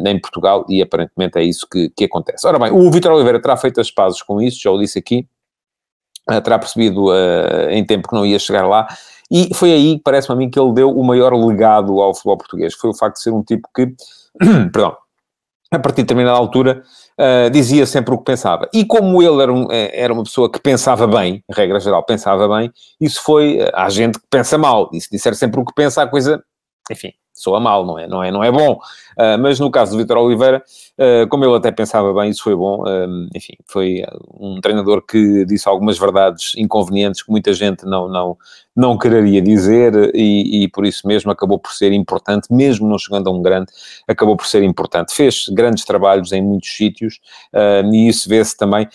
em 0.07 0.19
Portugal 0.19 0.65
e 0.67 0.81
aparentemente 0.81 1.39
é 1.39 1.43
isso 1.43 1.69
que, 1.71 1.91
que 1.91 2.05
acontece. 2.05 2.47
Ora 2.47 2.59
bem, 2.59 2.73
o 2.73 2.91
Vitor 2.91 3.13
Oliveira 3.13 3.39
terá 3.39 3.55
feito 3.55 3.83
as 3.83 3.91
pazes 3.91 4.23
com 4.23 4.41
isso, 4.41 4.61
já 4.63 4.71
o 4.71 4.79
disse 4.79 4.99
aqui, 4.99 5.21
uh, 5.21 5.34
terá 6.43 6.59
percebido 6.59 7.09
uh, 7.09 7.71
em 7.71 7.85
tempo 7.85 8.09
que 8.09 8.15
não 8.15 8.25
ia 8.25 8.39
chegar 8.39 8.67
lá, 8.67 8.87
e 9.31 9.55
foi 9.55 9.73
aí, 9.73 10.01
parece-me 10.03 10.35
a 10.35 10.39
mim, 10.39 10.51
que 10.51 10.59
ele 10.59 10.73
deu 10.73 10.91
o 10.91 11.05
maior 11.05 11.33
legado 11.35 12.01
ao 12.01 12.15
futebol 12.15 12.39
português, 12.39 12.75
foi 12.75 12.91
o 12.91 12.95
facto 12.95 13.17
de 13.17 13.23
ser 13.23 13.31
um 13.31 13.43
tipo 13.43 13.69
que, 13.75 13.95
perdão, 14.73 14.97
a 15.71 15.79
partir 15.79 15.97
de 15.97 16.03
determinada 16.03 16.37
altura, 16.37 16.83
uh, 17.19 17.51
dizia 17.51 17.85
sempre 17.87 18.15
o 18.15 18.19
que 18.19 18.25
pensava. 18.25 18.69
E 18.73 18.85
como 18.85 19.23
ele 19.23 19.43
era, 19.43 19.53
um, 19.53 19.67
era 19.71 20.13
uma 20.13 20.23
pessoa 20.23 20.51
que 20.51 20.61
pensava 20.61 21.07
bem, 21.07 21.43
regra 21.51 21.81
geral, 21.81 22.05
pensava 22.05 22.49
bem, 22.49 22.73
isso 23.01 23.23
foi 23.23 23.59
a 23.75 23.89
gente 23.89 24.19
que 24.19 24.27
pensa 24.31 24.57
mal. 24.57 24.89
E 24.93 25.01
se 25.01 25.11
disser 25.11 25.35
sempre 25.35 25.61
o 25.61 25.65
que 25.65 25.75
pensa, 25.75 26.03
a 26.03 26.07
coisa, 26.07 26.43
enfim, 26.91 27.13
soa 27.35 27.59
mal, 27.59 27.85
não 27.85 27.99
é? 27.99 28.07
Não 28.07 28.23
é, 28.23 28.31
não 28.31 28.43
é 28.43 28.51
bom. 28.51 28.79
Uh, 29.19 29.39
mas 29.41 29.59
no 29.59 29.71
caso 29.71 29.93
do 29.93 29.99
Vitor 29.99 30.17
Oliveira, 30.19 30.63
uh, 30.99 31.29
como 31.29 31.45
ele 31.45 31.57
até 31.57 31.71
pensava 31.73 32.15
bem, 32.15 32.31
isso 32.31 32.43
foi 32.43 32.55
bom. 32.55 32.83
Uh, 32.83 33.29
enfim, 33.35 33.55
foi 33.67 34.03
um 34.39 34.61
treinador 34.61 35.03
que 35.03 35.45
disse 35.45 35.69
algumas 35.69 35.99
verdades 35.99 36.53
inconvenientes 36.57 37.23
que 37.23 37.31
muita 37.31 37.53
gente 37.53 37.85
não, 37.85 38.09
não, 38.09 38.39
não 38.75 38.97
quereria 38.97 39.43
dizer 39.43 40.13
e, 40.15 40.63
e, 40.63 40.69
por 40.69 40.87
isso 40.87 41.07
mesmo 41.07 41.31
acabou 41.31 41.59
por 41.59 41.73
ser 41.73 41.93
importante, 41.93 42.53
mesmo 42.53 42.89
não 42.89 42.99
chegando 42.99 43.29
a 43.29 43.33
um 43.33 43.43
grande, 43.43 43.73
acabou 44.07 44.37
por 44.37 44.47
ser 44.47 44.63
importante. 44.63 45.13
Fez 45.13 45.49
grandes 45.49 45.85
trabalhos 45.85 46.33
em 46.33 46.43
muitos 46.43 46.75
sítios 46.77 47.21
e 47.93 48.09
isso 48.09 48.29
vê-se 48.29 48.57
também 48.57 48.89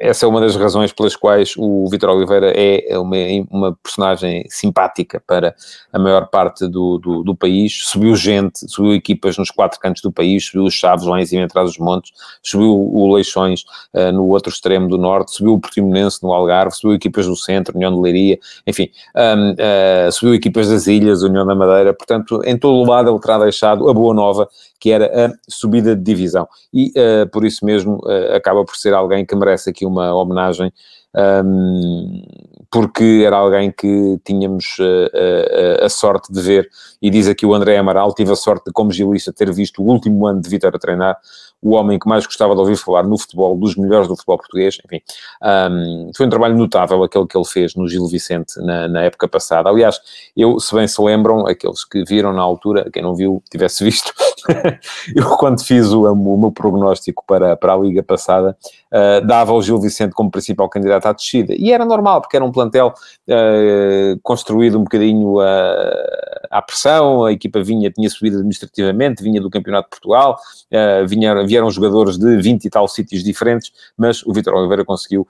essa 0.00 0.24
é 0.24 0.28
uma 0.28 0.40
das 0.40 0.56
razões 0.56 0.92
pelas 0.92 1.14
quais 1.14 1.52
o 1.58 1.86
Vitor 1.90 2.08
Oliveira 2.08 2.50
é 2.56 2.98
uma, 2.98 3.16
uma 3.50 3.78
personagem 3.82 4.46
simpática 4.48 5.22
para 5.26 5.54
a 5.92 5.98
maior 5.98 6.26
parte 6.28 6.66
do, 6.66 6.96
do, 6.98 7.22
do, 7.22 7.36
país. 7.36 7.82
Subiu 7.84 8.16
gente, 8.16 8.66
subiu 8.66 8.94
equipas 8.94 9.36
nos 9.36 9.50
quatro 9.50 9.78
cantos 9.78 10.00
do 10.00 10.10
país, 10.10 10.46
subiu 10.46 10.64
os 10.64 10.72
Chaves 10.72 11.04
lá 11.04 11.20
em 11.20 11.26
cima, 11.26 11.44
atrás 11.44 11.68
dos 11.68 11.78
montes, 11.78 12.12
subiu 12.42 12.70
o 12.70 13.14
Leixões 13.14 13.64
uh, 13.92 14.10
no 14.10 14.26
outro 14.28 14.50
extremo 14.50 14.88
do 14.88 14.96
norte, 14.96 15.32
subiu 15.32 15.52
o 15.52 15.60
Portimonense 15.60 16.22
no 16.22 16.32
Algarve, 16.32 16.74
subiu 16.74 16.96
equipas 16.96 17.26
do 17.26 17.36
centro, 17.36 17.76
União 17.76 17.92
de 17.94 18.00
Leiria, 18.00 18.38
enfim, 18.66 18.88
um, 19.14 19.50
uh, 19.52 20.12
subiu 20.12 20.34
equipas 20.34 20.70
das 20.70 20.86
Ilhas, 20.86 21.22
União 21.22 21.44
da 21.46 21.54
Madeira. 21.54 21.92
Portanto, 21.92 22.40
em 22.46 22.56
todo 22.56 22.76
o 22.76 22.88
lado 22.88 23.10
ele 23.10 23.20
terá 23.20 23.38
deixado 23.38 23.86
a 23.86 23.92
boa 23.92 24.14
nova 24.14 24.48
que 24.80 24.90
era 24.90 25.26
a 25.26 25.32
subida 25.46 25.94
de 25.94 26.02
divisão. 26.02 26.48
E 26.72 26.92
por 27.30 27.44
isso 27.44 27.64
mesmo 27.64 28.00
acaba 28.34 28.64
por 28.64 28.74
ser 28.76 28.94
alguém 28.94 29.26
que 29.26 29.36
merece 29.36 29.70
aqui 29.70 29.84
uma 29.84 30.14
homenagem 30.14 30.72
um, 31.14 32.22
porque 32.70 33.22
era 33.26 33.36
alguém 33.36 33.72
que 33.72 34.20
tínhamos 34.24 34.78
uh, 34.78 34.82
uh, 34.82 35.84
a 35.84 35.88
sorte 35.88 36.32
de 36.32 36.40
ver, 36.40 36.70
e 37.02 37.10
diz 37.10 37.26
aqui 37.26 37.44
o 37.44 37.52
André 37.52 37.76
Amaral, 37.76 38.14
tive 38.14 38.32
a 38.32 38.36
sorte 38.36 38.66
de, 38.66 38.72
como 38.72 38.92
gilista, 38.92 39.32
ter 39.32 39.52
visto 39.52 39.82
o 39.82 39.86
último 39.86 40.26
ano 40.26 40.40
de 40.40 40.48
Vitor 40.48 40.78
treinar, 40.78 41.18
o 41.62 41.72
homem 41.72 41.98
que 41.98 42.08
mais 42.08 42.24
gostava 42.24 42.54
de 42.54 42.60
ouvir 42.60 42.76
falar 42.76 43.02
no 43.02 43.18
futebol, 43.18 43.56
dos 43.56 43.76
melhores 43.76 44.08
do 44.08 44.16
futebol 44.16 44.38
português, 44.38 44.78
enfim. 44.84 45.00
Um, 45.42 46.10
foi 46.16 46.26
um 46.26 46.30
trabalho 46.30 46.56
notável 46.56 47.02
aquele 47.02 47.26
que 47.26 47.36
ele 47.36 47.44
fez 47.44 47.74
no 47.74 47.86
Gil 47.86 48.06
Vicente 48.06 48.58
na, 48.60 48.88
na, 48.88 49.02
época 49.02 49.28
passada. 49.28 49.68
Aliás, 49.68 50.00
eu, 50.36 50.58
se 50.58 50.74
bem 50.74 50.88
se 50.88 51.00
lembram, 51.02 51.46
aqueles 51.46 51.84
que 51.84 52.02
viram 52.04 52.32
na 52.32 52.42
altura, 52.42 52.88
quem 52.90 53.02
não 53.02 53.14
viu, 53.14 53.42
tivesse 53.50 53.84
visto, 53.84 54.12
eu 55.14 55.36
quando 55.36 55.62
fiz 55.62 55.92
o, 55.92 56.10
o, 56.10 56.38
meu 56.38 56.50
prognóstico 56.50 57.24
para, 57.26 57.56
para 57.56 57.74
a 57.74 57.76
Liga 57.76 58.02
passada, 58.02 58.56
uh, 58.92 59.26
dava 59.26 59.52
ao 59.52 59.62
Gil 59.62 59.80
Vicente 59.80 60.12
como 60.12 60.30
principal 60.30 60.68
candidato 60.68 61.06
à 61.06 61.12
descida. 61.12 61.54
E 61.56 61.72
era 61.72 61.84
normal, 61.84 62.20
porque 62.20 62.36
era 62.36 62.44
um 62.44 62.52
plantel 62.52 62.94
uh, 63.28 64.20
construído 64.22 64.78
um 64.78 64.84
bocadinho 64.84 65.38
uh, 65.38 66.48
à 66.50 66.60
pressão, 66.62 67.24
a 67.24 67.32
equipa 67.32 67.62
vinha, 67.62 67.90
tinha 67.90 68.08
subido 68.08 68.36
administrativamente, 68.36 69.22
vinha 69.22 69.40
do 69.40 69.50
Campeonato 69.50 69.86
de 69.86 69.90
Portugal, 69.90 70.38
uh, 70.72 71.06
vinha, 71.06 71.44
vieram 71.46 71.70
jogadores 71.70 72.18
de 72.18 72.36
20 72.36 72.64
e 72.64 72.70
tal 72.70 72.88
sítios 72.88 73.22
diferentes, 73.22 73.72
mas 73.96 74.24
o 74.24 74.32
Vitor 74.32 74.54
Oliveira 74.54 74.84
conseguiu 74.84 75.26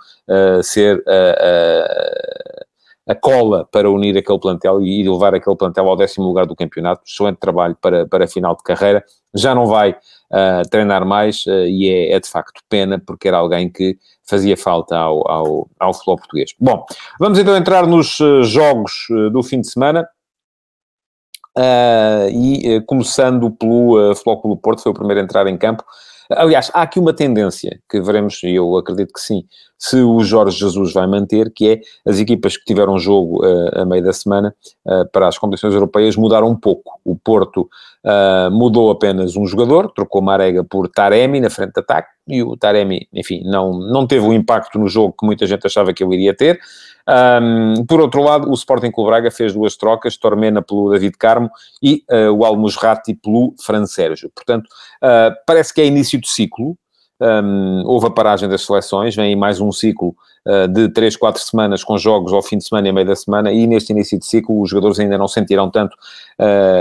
ser 0.62 1.02
a 3.10 3.14
cola 3.14 3.66
para 3.72 3.90
unir 3.90 4.16
aquele 4.16 4.38
plantel 4.38 4.80
e 4.80 5.02
levar 5.08 5.34
aquele 5.34 5.56
plantel 5.56 5.88
ao 5.88 5.96
décimo 5.96 6.26
lugar 6.26 6.46
do 6.46 6.54
campeonato. 6.54 7.02
Excelente 7.04 7.38
trabalho 7.38 7.76
para, 7.80 8.06
para 8.06 8.24
a 8.24 8.28
final 8.28 8.54
de 8.54 8.62
carreira. 8.62 9.04
Já 9.34 9.52
não 9.52 9.66
vai 9.66 9.96
uh, 10.30 10.68
treinar 10.68 11.04
mais 11.04 11.44
uh, 11.46 11.66
e 11.66 11.88
é, 11.88 12.12
é, 12.12 12.20
de 12.20 12.28
facto 12.28 12.60
pena 12.68 12.98
porque 12.98 13.28
era 13.28 13.38
alguém 13.38 13.70
que 13.70 13.98
fazia 14.24 14.56
falta 14.56 14.96
ao, 14.96 15.28
ao, 15.30 15.70
ao 15.78 15.92
futebol 15.92 16.16
português. 16.16 16.54
Bom, 16.58 16.84
vamos 17.18 17.38
então 17.38 17.56
entrar 17.56 17.86
nos 17.86 18.20
uh, 18.20 18.42
jogos 18.44 19.06
do 19.32 19.42
fim 19.42 19.60
de 19.60 19.70
semana. 19.70 20.08
e 22.32 22.80
começando 22.86 23.50
pelo 23.50 24.10
uh, 24.10 24.14
Futebol 24.14 24.56
Porto, 24.56 24.82
foi 24.82 24.92
o 24.92 24.94
primeiro 24.94 25.20
a 25.20 25.24
entrar 25.24 25.46
em 25.46 25.58
campo. 25.58 25.84
Aliás, 26.30 26.70
há 26.72 26.82
aqui 26.82 27.00
uma 27.00 27.12
tendência 27.12 27.80
que 27.90 28.00
veremos, 28.00 28.40
e 28.44 28.54
eu 28.54 28.76
acredito 28.76 29.12
que 29.12 29.20
sim, 29.20 29.42
se 29.82 29.96
o 29.96 30.22
Jorge 30.22 30.58
Jesus 30.58 30.92
vai 30.92 31.06
manter, 31.06 31.50
que 31.50 31.66
é 31.70 31.80
as 32.10 32.18
equipas 32.18 32.54
que 32.54 32.66
tiveram 32.66 32.98
jogo 32.98 33.42
uh, 33.42 33.80
a 33.80 33.84
meio 33.86 34.04
da 34.04 34.12
semana 34.12 34.54
uh, 34.84 35.10
para 35.10 35.26
as 35.26 35.38
competições 35.38 35.72
europeias 35.72 36.16
mudaram 36.16 36.50
um 36.50 36.54
pouco. 36.54 37.00
O 37.02 37.16
Porto 37.16 37.62
uh, 38.04 38.50
mudou 38.50 38.90
apenas 38.90 39.36
um 39.36 39.46
jogador, 39.46 39.90
trocou 39.90 40.20
Marega 40.20 40.62
por 40.62 40.86
Taremi 40.86 41.40
na 41.40 41.48
frente 41.48 41.72
de 41.72 41.80
ataque, 41.80 42.10
e 42.28 42.42
o 42.42 42.58
Taremi, 42.58 43.08
enfim, 43.10 43.42
não, 43.46 43.72
não 43.72 44.06
teve 44.06 44.26
o 44.26 44.34
impacto 44.34 44.78
no 44.78 44.86
jogo 44.86 45.14
que 45.18 45.24
muita 45.24 45.46
gente 45.46 45.66
achava 45.66 45.94
que 45.94 46.04
ele 46.04 46.14
iria 46.14 46.36
ter. 46.36 46.60
Um, 47.08 47.86
por 47.86 48.02
outro 48.02 48.22
lado, 48.22 48.50
o 48.50 48.54
Sporting 48.54 48.90
Clube 48.90 49.08
Braga 49.08 49.30
fez 49.30 49.54
duas 49.54 49.76
trocas, 49.76 50.18
Tormena 50.18 50.60
pelo 50.60 50.90
David 50.90 51.16
Carmo 51.16 51.50
e 51.82 52.04
o 52.38 52.44
Almusrati 52.44 53.14
pelo 53.14 53.54
Fran 53.58 53.86
Sérgio. 53.86 54.30
Portanto, 54.32 54.68
parece 55.44 55.74
que 55.74 55.80
é 55.80 55.86
início 55.86 56.20
de 56.20 56.28
ciclo, 56.28 56.76
um, 57.20 57.82
houve 57.84 58.06
a 58.06 58.10
paragem 58.10 58.48
das 58.48 58.64
seleções, 58.64 59.14
vem 59.14 59.36
mais 59.36 59.60
um 59.60 59.70
ciclo 59.70 60.14
uh, 60.46 60.66
de 60.66 60.88
3, 60.88 61.16
4 61.16 61.42
semanas 61.42 61.84
com 61.84 61.98
jogos 61.98 62.32
ao 62.32 62.42
fim 62.42 62.56
de 62.56 62.66
semana 62.66 62.88
e 62.88 62.92
meio 62.92 63.06
da 63.06 63.14
semana, 63.14 63.52
e 63.52 63.66
neste 63.66 63.92
início 63.92 64.18
de 64.18 64.24
ciclo 64.24 64.60
os 64.60 64.70
jogadores 64.70 64.98
ainda 64.98 65.18
não 65.18 65.28
sentiram 65.28 65.70
tanto 65.70 65.96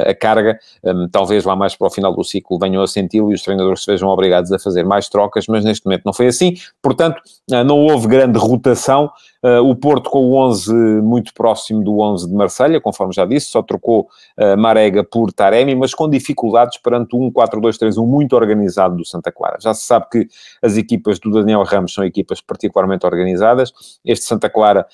a 0.07 0.15
carga, 0.15 0.59
um, 0.83 1.07
talvez 1.09 1.43
lá 1.43 1.55
mais 1.55 1.75
para 1.75 1.87
o 1.87 1.89
final 1.89 2.15
do 2.15 2.23
ciclo 2.23 2.57
venham 2.57 2.81
a 2.81 2.87
senti-lo 2.87 3.31
e 3.31 3.35
os 3.35 3.41
treinadores 3.41 3.83
se 3.83 3.91
vejam 3.91 4.07
obrigados 4.09 4.51
a 4.51 4.59
fazer 4.59 4.83
mais 4.83 5.09
trocas, 5.09 5.45
mas 5.47 5.65
neste 5.65 5.85
momento 5.85 6.03
não 6.05 6.13
foi 6.13 6.27
assim, 6.27 6.55
portanto 6.81 7.21
uh, 7.51 7.63
não 7.63 7.77
houve 7.79 8.07
grande 8.07 8.37
rotação, 8.37 9.09
o 9.41 9.73
Porto 9.73 10.09
com 10.09 10.19
o 10.19 10.35
11 10.35 10.73
muito 11.01 11.33
próximo 11.33 11.81
do 11.81 11.99
11 11.99 12.27
de 12.27 12.33
Marselha, 12.33 12.81
conforme 12.81 13.13
já 13.13 13.23
disse, 13.23 13.45
só 13.47 13.61
trocou 13.61 14.09
Marega 14.57 15.01
por 15.01 15.31
Taremi, 15.31 15.75
mas 15.75 15.93
com 15.93 16.09
dificuldades 16.09 16.77
perante 16.77 17.15
um 17.15 17.31
4-2-3-1 17.31 18.05
muito 18.05 18.35
organizado 18.35 18.97
do 18.97 19.05
Santa 19.05 19.31
Clara. 19.31 19.57
Já 19.61 19.73
se 19.73 19.85
sabe 19.85 20.07
que 20.11 20.27
as 20.61 20.75
equipas 20.75 21.19
do 21.19 21.31
Daniel 21.31 21.63
Ramos 21.63 21.93
são 21.93 22.03
equipas 22.03 22.41
particularmente 22.41 23.05
organizadas. 23.05 23.71
Este 24.03 24.25
Santa 24.25 24.49
Clara, 24.49 24.85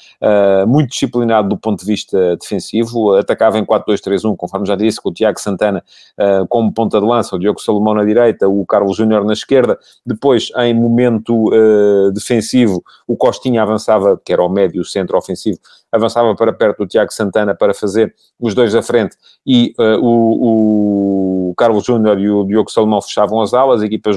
muito 0.67 0.91
disciplinado 0.91 1.49
do 1.49 1.57
ponto 1.57 1.79
de 1.79 1.85
vista 1.87 2.37
defensivo, 2.37 3.15
atacava 3.15 3.57
em 3.57 3.65
4-2-3-1, 3.65 4.35
conforme 4.37 4.54
já 4.63 4.75
disse, 4.75 5.01
com 5.01 5.09
o 5.09 5.13
Tiago 5.13 5.39
Santana 5.39 5.83
uh, 6.19 6.47
como 6.47 6.71
ponta 6.71 6.99
de 6.99 7.05
lança, 7.05 7.35
o 7.35 7.39
Diogo 7.39 7.59
Salomão 7.59 7.95
na 7.95 8.05
direita, 8.05 8.47
o 8.47 8.65
Carlos 8.65 8.95
Júnior 8.95 9.25
na 9.25 9.33
esquerda. 9.33 9.77
Depois, 10.05 10.51
em 10.57 10.73
momento 10.73 11.49
uh, 11.49 12.11
defensivo, 12.11 12.83
o 13.07 13.17
Costinha 13.17 13.63
avançava, 13.63 14.21
que 14.23 14.31
era 14.31 14.43
o 14.43 14.49
médio 14.49 14.85
centro 14.85 15.17
ofensivo, 15.17 15.57
avançava 15.91 16.35
para 16.35 16.53
perto 16.53 16.79
do 16.79 16.87
Tiago 16.87 17.11
Santana 17.11 17.55
para 17.55 17.73
fazer 17.73 18.13
os 18.39 18.53
dois 18.53 18.75
à 18.75 18.81
frente 18.81 19.15
e 19.45 19.73
uh, 19.79 19.97
o, 19.99 21.49
o, 21.49 21.53
Carlos 21.55 21.85
Júnior 21.85 22.19
e 22.19 22.29
o 22.29 22.43
Diogo 22.43 22.69
Salomão 22.69 23.01
fechavam 23.01 23.41
as 23.41 23.53
alas, 23.53 23.81
a 23.81 23.85
equipa 23.85 24.11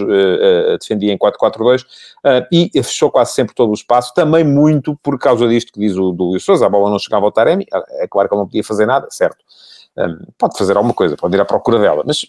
defendia 0.81 1.13
em 1.13 1.19
4-4-2 1.19 1.85
e 2.51 2.71
fechou 2.83 3.11
quase 3.11 3.33
sempre 3.33 3.55
todo 3.55 3.71
o 3.71 3.75
espaço, 3.75 4.13
também 4.13 4.43
muito 4.43 4.99
por 5.03 5.19
causa 5.19 5.47
disto 5.47 5.73
que 5.73 5.79
diz 5.79 5.97
o 5.97 6.11
do 6.11 6.25
Luís 6.31 6.43
Sousa, 6.43 6.67
a 6.67 6.69
bola 6.69 6.91
não 6.91 6.99
chegava 6.99 7.25
ao 7.25 7.33
Taremi, 7.33 7.65
é 7.73 8.09
claro 8.09 8.29
que 8.29 8.35
ele 8.35 8.41
não 8.41 8.47
podia 8.47 8.65
fazer 8.65 8.87
nada, 8.87 9.07
certo. 9.11 9.45
Pode 10.37 10.57
fazer 10.57 10.77
alguma 10.77 10.95
coisa, 10.95 11.17
pode 11.17 11.37
ir 11.37 11.41
à 11.41 11.45
procura 11.45 11.79
dela, 11.79 12.03
mas 12.07 12.25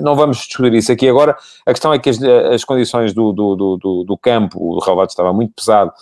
não 0.00 0.14
vamos 0.14 0.38
discutir 0.38 0.74
isso 0.74 0.92
aqui 0.92 1.08
agora. 1.08 1.36
A 1.66 1.72
questão 1.72 1.92
é 1.92 1.98
que 1.98 2.08
as, 2.08 2.22
as 2.22 2.64
condições 2.64 3.12
do, 3.12 3.32
do, 3.32 3.56
do, 3.56 4.04
do, 4.04 4.18
campo, 4.18 4.58
o 4.58 4.78
relvado 4.78 5.10
estava 5.10 5.32
muito 5.32 5.52
pesado 5.54 5.92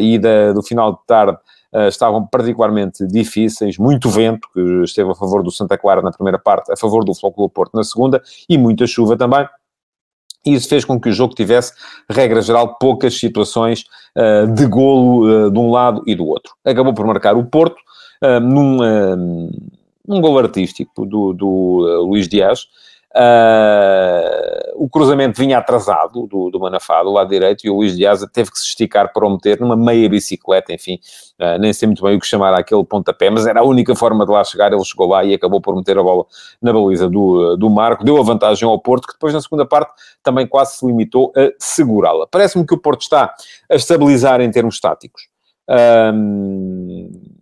e 0.00 0.18
da, 0.18 0.52
do 0.52 0.62
final 0.62 0.92
de 0.92 0.98
tarde 1.06 1.38
uh, 1.72 1.88
estavam 1.88 2.26
particularmente 2.26 3.06
difíceis, 3.06 3.78
muito 3.78 4.08
vento, 4.08 4.48
que 4.52 4.60
esteve 4.84 5.10
a 5.10 5.14
favor 5.14 5.42
do 5.42 5.50
Santa 5.50 5.76
Clara 5.76 6.02
na 6.02 6.10
primeira 6.10 6.38
parte, 6.38 6.72
a 6.72 6.76
favor 6.76 7.04
do 7.04 7.14
Flóculo 7.14 7.48
Porto 7.48 7.74
na 7.74 7.84
segunda, 7.84 8.22
e 8.48 8.56
muita 8.56 8.86
chuva 8.86 9.16
também. 9.16 9.46
E 10.46 10.54
isso 10.54 10.68
fez 10.68 10.84
com 10.84 11.00
que 11.00 11.08
o 11.08 11.12
jogo 11.12 11.34
tivesse, 11.34 11.72
regra 12.08 12.40
geral, 12.40 12.76
poucas 12.78 13.18
situações 13.18 13.84
uh, 14.16 14.46
de 14.52 14.66
golo 14.66 15.46
uh, 15.46 15.50
de 15.50 15.58
um 15.58 15.70
lado 15.70 16.02
e 16.06 16.14
do 16.14 16.26
outro. 16.26 16.54
Acabou 16.64 16.94
por 16.94 17.06
marcar 17.06 17.36
o 17.36 17.44
Porto 17.44 17.76
num, 18.42 18.78
num 20.08 20.20
golo 20.20 20.38
artístico 20.38 21.06
do, 21.06 21.32
do 21.32 22.04
Luís 22.06 22.26
Dias, 22.26 22.66
Uh, 23.16 24.84
o 24.84 24.88
cruzamento 24.88 25.40
vinha 25.40 25.58
atrasado 25.58 26.26
do, 26.26 26.50
do 26.50 26.60
Manafá, 26.60 27.02
do 27.02 27.10
lado 27.10 27.28
direito, 27.28 27.66
e 27.66 27.70
o 27.70 27.76
Luís 27.76 27.96
Dias 27.96 28.24
teve 28.32 28.50
que 28.50 28.58
se 28.58 28.66
esticar 28.66 29.12
para 29.14 29.26
o 29.26 29.30
meter 29.30 29.58
numa 29.58 29.74
meia 29.74 30.08
bicicleta, 30.08 30.74
enfim, 30.74 31.00
uh, 31.40 31.58
nem 31.58 31.72
sei 31.72 31.86
muito 31.86 32.02
bem 32.02 32.16
o 32.16 32.20
que 32.20 32.26
chamar 32.26 32.52
aquele 32.52 32.84
pontapé, 32.84 33.30
mas 33.30 33.46
era 33.46 33.60
a 33.60 33.64
única 33.64 33.94
forma 33.96 34.26
de 34.26 34.30
lá 34.30 34.44
chegar, 34.44 34.72
ele 34.72 34.84
chegou 34.84 35.08
lá 35.08 35.24
e 35.24 35.32
acabou 35.32 35.60
por 35.60 35.74
meter 35.74 35.96
a 35.98 36.02
bola 36.02 36.26
na 36.60 36.70
baliza 36.70 37.08
do, 37.08 37.56
do 37.56 37.70
Marco, 37.70 38.04
deu 38.04 38.18
a 38.18 38.22
vantagem 38.22 38.68
ao 38.68 38.78
Porto, 38.78 39.08
que 39.08 39.14
depois 39.14 39.32
na 39.32 39.40
segunda 39.40 39.64
parte 39.64 39.90
também 40.22 40.46
quase 40.46 40.76
se 40.76 40.86
limitou 40.86 41.32
a 41.34 41.50
segurá-la. 41.58 42.26
Parece-me 42.26 42.66
que 42.66 42.74
o 42.74 42.78
Porto 42.78 43.00
está 43.00 43.34
a 43.70 43.74
estabilizar 43.74 44.40
em 44.42 44.50
termos 44.50 44.78
táticos. 44.78 45.28
Um, 45.68 46.87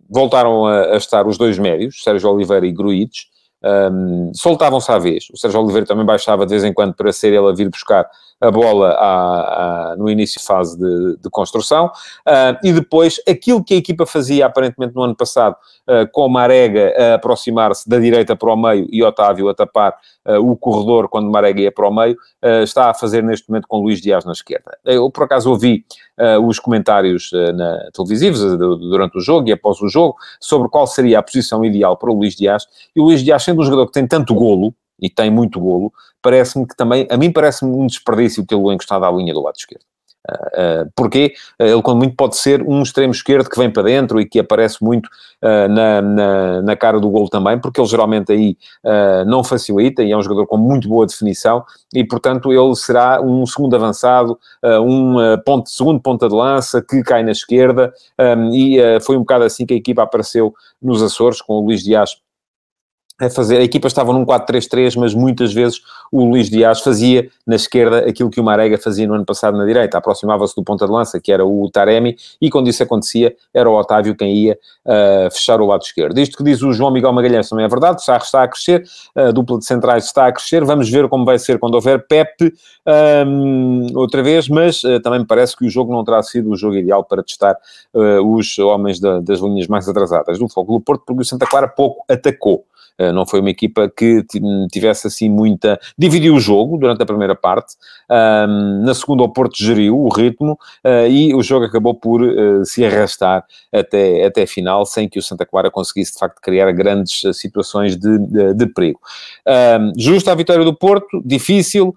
voltaram 0.09 0.65
a, 0.65 0.93
a, 0.93 0.97
estar 0.97 1.27
os 1.27 1.37
dois 1.37 1.57
médios, 1.57 2.03
Sérgio 2.03 2.29
Oliveira 2.29 2.65
e 2.65 2.71
Gruites, 2.71 3.25
um, 3.91 4.31
soltavam-se 4.33 4.91
à 4.91 4.97
vez. 4.97 5.27
O 5.33 5.37
Sérgio 5.37 5.61
Oliveira 5.61 5.85
também 5.85 6.05
baixava 6.05 6.45
de 6.45 6.51
vez 6.51 6.63
em 6.63 6.73
quando 6.73 6.93
para 6.93 7.11
ser 7.11 7.33
ele 7.33 7.47
a 7.47 7.51
vir 7.51 7.69
buscar 7.69 8.09
a 8.39 8.51
bola 8.51 8.91
à, 8.91 9.91
à, 9.91 9.95
no 9.97 10.09
início 10.09 10.39
de 10.39 10.45
fase 10.45 10.77
de, 10.77 11.17
de 11.17 11.29
construção. 11.29 11.87
Uh, 12.27 12.57
e 12.63 12.71
depois, 12.71 13.19
aquilo 13.27 13.63
que 13.63 13.73
a 13.73 13.77
equipa 13.77 14.05
fazia 14.05 14.45
aparentemente 14.45 14.95
no 14.95 15.01
ano 15.01 15.15
passado, 15.15 15.55
uh, 15.87 16.09
com 16.11 16.29
Marega 16.29 16.93
a 16.97 17.13
aproximar-se 17.15 17.89
da 17.89 17.97
direita 17.99 18.35
para 18.35 18.53
o 18.53 18.55
meio 18.55 18.87
e 18.91 19.03
Otávio 19.03 19.49
a 19.49 19.55
tapar 19.55 19.95
uh, 20.27 20.39
o 20.39 20.55
corredor 20.55 21.09
quando 21.09 21.31
Marega 21.31 21.61
ia 21.61 21.71
para 21.71 21.87
o 21.87 21.93
meio, 21.93 22.17
está 22.63 22.89
a 22.89 22.93
fazer 22.93 23.23
neste 23.23 23.49
momento 23.49 23.67
com 23.67 23.79
Luís 23.79 23.99
Dias 23.99 24.23
na 24.23 24.31
esquerda. 24.31 24.77
Eu, 24.85 25.09
por 25.09 25.23
acaso, 25.23 25.49
ouvi 25.49 25.83
os 26.43 26.59
comentários 26.59 27.29
na, 27.55 27.89
televisivos 27.93 28.57
durante 28.57 29.17
o 29.17 29.21
jogo 29.21 29.49
e 29.49 29.51
após 29.51 29.81
o 29.81 29.87
jogo 29.87 30.15
sobre 30.39 30.69
qual 30.69 30.87
seria 30.87 31.19
a 31.19 31.23
posição 31.23 31.65
ideal 31.65 31.97
para 31.97 32.09
o 32.09 32.13
Luís 32.13 32.35
Dias. 32.35 32.65
E 32.95 33.01
o 33.01 33.05
Luís 33.05 33.23
Dias, 33.23 33.43
sendo 33.43 33.61
um 33.61 33.65
jogador 33.65 33.87
que 33.87 33.93
tem 33.93 34.07
tanto 34.07 34.33
golo, 34.33 34.73
e 34.99 35.09
tem 35.09 35.29
muito 35.29 35.59
golo, 35.59 35.91
parece-me 36.21 36.67
que 36.67 36.75
também, 36.75 37.07
a 37.09 37.17
mim 37.17 37.31
parece-me 37.31 37.71
um 37.71 37.87
desperdício 37.87 38.45
tê-lo 38.45 38.71
encostado 38.71 39.05
à 39.05 39.11
linha 39.11 39.33
do 39.33 39.41
lado 39.41 39.55
esquerdo. 39.55 39.85
Uh, 40.27 40.83
uh, 40.83 40.91
porque 40.93 41.33
ele, 41.57 41.81
quando 41.81 41.99
muito, 41.99 42.15
pode 42.15 42.35
ser 42.35 42.61
um 42.61 42.81
extremo 42.81 43.13
esquerdo 43.13 43.49
que 43.49 43.57
vem 43.57 43.71
para 43.71 43.83
dentro 43.83 44.19
e 44.19 44.25
que 44.25 44.39
aparece 44.39 44.83
muito 44.83 45.07
uh, 45.07 45.69
na, 45.69 46.01
na, 46.01 46.61
na, 46.61 46.75
cara 46.75 46.99
do 46.99 47.09
golo 47.09 47.29
também, 47.29 47.57
porque 47.57 47.79
ele 47.79 47.87
geralmente 47.87 48.31
aí 48.33 48.57
não 49.25 49.43
facilita 49.43 50.03
e 50.03 50.11
é 50.11 50.17
um 50.17 50.21
jogador 50.21 50.45
com 50.45 50.57
muito 50.57 50.89
boa 50.89 51.05
definição 51.05 51.63
e, 51.93 52.03
portanto, 52.03 52.51
ele 52.51 52.75
será 52.75 53.21
um 53.21 53.45
segundo 53.45 53.75
avançado, 53.75 54.37
um 54.83 55.15
ponto, 55.45 55.69
segundo 55.69 56.01
ponta 56.01 56.27
de 56.27 56.35
lança 56.35 56.81
que 56.81 57.01
cai 57.03 57.23
na 57.23 57.31
esquerda 57.31 57.93
um, 58.19 58.53
e 58.53 58.99
foi 59.01 59.15
um 59.15 59.19
bocado 59.19 59.45
assim 59.45 59.65
que 59.65 59.73
a 59.73 59.77
equipa 59.77 60.03
apareceu 60.03 60.53
nos 60.81 61.01
Açores, 61.01 61.41
com 61.41 61.53
o 61.53 61.61
Luís 61.61 61.83
Dias 61.83 62.17
a 63.19 63.29
fazer. 63.29 63.57
A 63.57 63.63
equipa 63.63 63.87
estava 63.87 64.13
num 64.13 64.25
4-3-3, 64.25 64.95
mas 64.97 65.13
muitas 65.13 65.53
vezes 65.53 65.81
o 66.11 66.23
Luís 66.23 66.49
Dias 66.49 66.81
fazia 66.81 67.29
na 67.45 67.55
esquerda 67.55 67.99
aquilo 67.99 68.29
que 68.29 68.39
o 68.39 68.43
Marega 68.43 68.77
fazia 68.77 69.07
no 69.07 69.15
ano 69.15 69.25
passado 69.25 69.57
na 69.57 69.65
direita. 69.65 69.97
Aproximava-se 69.97 70.55
do 70.55 70.63
ponta 70.63 70.85
de 70.85 70.91
lança, 70.91 71.19
que 71.19 71.31
era 71.31 71.45
o 71.45 71.69
Taremi, 71.69 72.15
e 72.39 72.49
quando 72.49 72.69
isso 72.69 72.83
acontecia, 72.83 73.35
era 73.53 73.69
o 73.69 73.73
Otávio 73.73 74.15
quem 74.15 74.35
ia 74.35 74.59
uh, 74.85 75.31
fechar 75.31 75.59
o 75.59 75.65
lado 75.65 75.81
esquerdo. 75.81 76.19
Isto 76.19 76.37
que 76.37 76.43
diz 76.43 76.61
o 76.61 76.71
João 76.71 76.91
Miguel 76.91 77.11
Magalhães 77.11 77.49
também 77.49 77.65
é 77.65 77.67
verdade. 77.67 78.01
O 78.01 78.05
Sarro 78.05 78.23
está 78.23 78.43
a 78.43 78.47
crescer, 78.47 78.83
a 79.15 79.31
dupla 79.31 79.57
de 79.57 79.65
centrais 79.65 80.05
está 80.05 80.27
a 80.27 80.31
crescer. 80.31 80.63
Vamos 80.63 80.89
ver 80.89 81.07
como 81.09 81.25
vai 81.25 81.39
ser 81.39 81.57
quando 81.57 81.73
houver 81.75 82.05
Pepe 82.07 82.53
um, 83.25 83.87
outra 83.95 84.21
vez, 84.21 84.47
mas 84.47 84.83
uh, 84.83 84.99
também 84.99 85.19
me 85.19 85.25
parece 85.25 85.55
que 85.55 85.65
o 85.65 85.69
jogo 85.69 85.91
não 85.91 86.03
terá 86.03 86.21
sido 86.21 86.51
o 86.51 86.55
jogo 86.55 86.75
ideal 86.75 87.03
para 87.03 87.23
testar 87.23 87.57
uh, 87.93 88.21
os 88.35 88.57
homens 88.59 88.99
da, 88.99 89.19
das 89.19 89.39
linhas 89.39 89.67
mais 89.67 89.89
atrasadas 89.89 90.37
do 90.37 90.47
Fogo 90.47 90.73
do 90.73 90.81
Porto, 90.81 91.03
porque 91.05 91.21
o 91.21 91.25
Santa 91.25 91.47
Clara 91.47 91.67
pouco 91.67 92.03
atacou. 92.07 92.63
Eh, 92.97 93.11
não 93.11 93.25
foi 93.25 93.39
uma 93.39 93.49
equipa 93.49 93.91
que 93.95 94.25
tivesse 94.71 95.07
assim 95.07 95.29
muita. 95.29 95.79
Dividiu 95.97 96.35
o 96.35 96.39
jogo 96.39 96.77
durante 96.77 97.01
a 97.03 97.05
primeira 97.05 97.35
parte, 97.35 97.75
na 98.09 98.93
segunda, 98.93 99.23
o 99.23 99.29
Porto 99.29 99.57
geriu 99.57 99.97
o 99.97 100.09
ritmo 100.09 100.57
eh, 100.83 101.09
e 101.09 101.35
o 101.35 101.43
jogo 101.43 101.65
acabou 101.65 101.93
por 101.93 102.23
eh, 102.23 102.63
se 102.63 102.85
arrastar 102.85 103.43
até, 103.73 104.25
até 104.25 104.43
a 104.43 104.47
final, 104.47 104.85
sem 104.85 105.09
que 105.09 105.19
o 105.19 105.21
Santa 105.21 105.45
Clara 105.45 105.69
conseguisse 105.69 106.13
de 106.13 106.19
facto 106.19 106.41
criar 106.41 106.71
grandes 106.71 107.21
situações 107.37 107.97
de, 107.97 108.17
de, 108.19 108.53
de 108.53 108.65
perigo. 108.67 108.99
Justa 109.97 110.31
a 110.31 110.35
vitória 110.35 110.63
do 110.63 110.73
Porto, 110.73 111.21
difícil. 111.23 111.93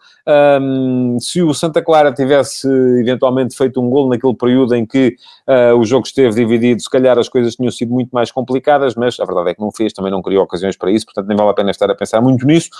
Se 1.20 1.42
o 1.42 1.54
Santa 1.54 1.82
Clara 1.82 2.12
tivesse 2.12 2.68
eventualmente 3.00 3.56
feito 3.56 3.80
um 3.80 3.88
gol 3.88 4.08
naquele 4.08 4.34
período 4.34 4.74
em 4.74 4.84
que 4.84 5.16
o 5.76 5.84
jogo 5.84 6.06
esteve 6.06 6.34
dividido, 6.34 6.80
se 6.80 6.90
calhar 6.90 7.18
as 7.18 7.28
coisas 7.28 7.54
tinham 7.56 7.70
sido 7.70 7.92
muito 7.92 8.10
mais 8.10 8.30
complicadas, 8.30 8.94
mas 8.94 9.18
a 9.18 9.24
verdade 9.24 9.50
é 9.50 9.54
que 9.54 9.60
não 9.60 9.70
fez, 9.70 9.92
também 9.92 10.10
não 10.10 10.22
criou 10.22 10.44
ocasiões 10.44 10.76
para 10.76 10.89
para 10.90 10.92
isso, 10.92 11.06
portanto 11.06 11.28
nem 11.28 11.36
vale 11.36 11.50
a 11.50 11.54
pena 11.54 11.70
estar 11.70 11.90
a 11.90 11.94
pensar 11.94 12.20
muito 12.20 12.44
nisso. 12.44 12.70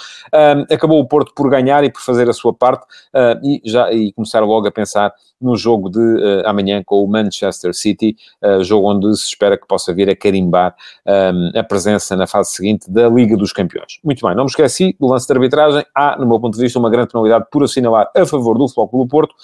Acabou 0.70 1.00
o 1.00 1.06
Porto 1.06 1.32
por 1.34 1.48
ganhar 1.48 1.84
e 1.84 1.90
por 1.90 2.02
fazer 2.02 2.28
a 2.28 2.32
sua 2.32 2.52
parte 2.52 2.84
uh, 3.14 3.38
e, 3.42 3.62
já, 3.64 3.92
e 3.92 4.12
começar 4.12 4.40
logo 4.40 4.66
a 4.66 4.70
pensar 4.70 5.12
no 5.40 5.56
jogo 5.56 5.88
de 5.88 5.98
uh, 5.98 6.42
amanhã 6.46 6.82
com 6.84 7.02
o 7.02 7.08
Manchester 7.08 7.74
City, 7.74 8.16
jogo 8.62 8.90
onde 8.90 9.16
se 9.16 9.26
espera 9.26 9.56
que 9.56 9.66
possa 9.66 9.92
vir 9.92 10.08
a 10.08 10.16
carimbar 10.16 10.74
um, 11.06 11.58
a 11.58 11.62
presença 11.62 12.16
na 12.16 12.26
fase 12.26 12.52
seguinte 12.52 12.90
da 12.90 13.08
Liga 13.08 13.36
dos 13.36 13.52
Campeões. 13.52 13.98
Muito 14.04 14.26
bem, 14.26 14.34
não 14.34 14.44
me 14.44 14.50
esqueci 14.50 14.96
do 14.98 15.06
lance 15.06 15.26
de 15.26 15.32
arbitragem. 15.32 15.84
Há, 15.94 16.16
no 16.18 16.26
meu 16.26 16.40
ponto 16.40 16.56
de 16.56 16.62
vista, 16.62 16.78
uma 16.78 16.90
grande 16.90 17.10
penalidade 17.10 17.46
por 17.50 17.62
assinalar 17.62 18.10
a 18.16 18.26
favor 18.26 18.58
do 18.58 18.68
Futebol 18.68 19.04
do 19.04 19.08
Porto, 19.08 19.34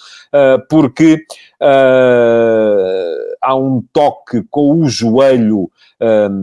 porque 0.69 1.25
há 3.43 3.55
um 3.55 3.83
toque 3.93 4.43
com 4.51 4.81
o 4.81 4.89
joelho 4.89 5.71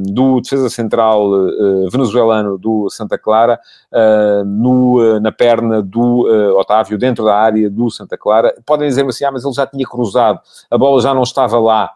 do 0.08 0.42
defesa 0.42 0.70
central 0.70 1.32
uh, 1.32 1.90
venezuelano 1.90 2.58
do 2.58 2.90
Santa 2.90 3.18
Clara 3.18 3.60
uh, 3.92 4.44
no, 4.44 5.00
uh, 5.00 5.20
na 5.20 5.32
perna 5.32 5.82
do 5.82 6.26
Otávio, 6.58 6.98
dentro 6.98 7.24
da 7.24 7.36
área 7.36 7.70
do 7.70 7.90
Santa 7.92 8.18
Clara. 8.18 8.56
Podem 8.66 8.88
dizer 8.88 9.06
assim, 9.06 9.26
ah, 9.26 9.32
mas 9.32 9.43
ele 9.44 9.54
já 9.54 9.68
tinha 9.68 9.86
cruzado, 9.86 10.40
a 10.70 10.78
bola 10.78 11.02
já 11.02 11.14
não 11.14 11.24
estava 11.24 11.60
lá. 11.60 11.92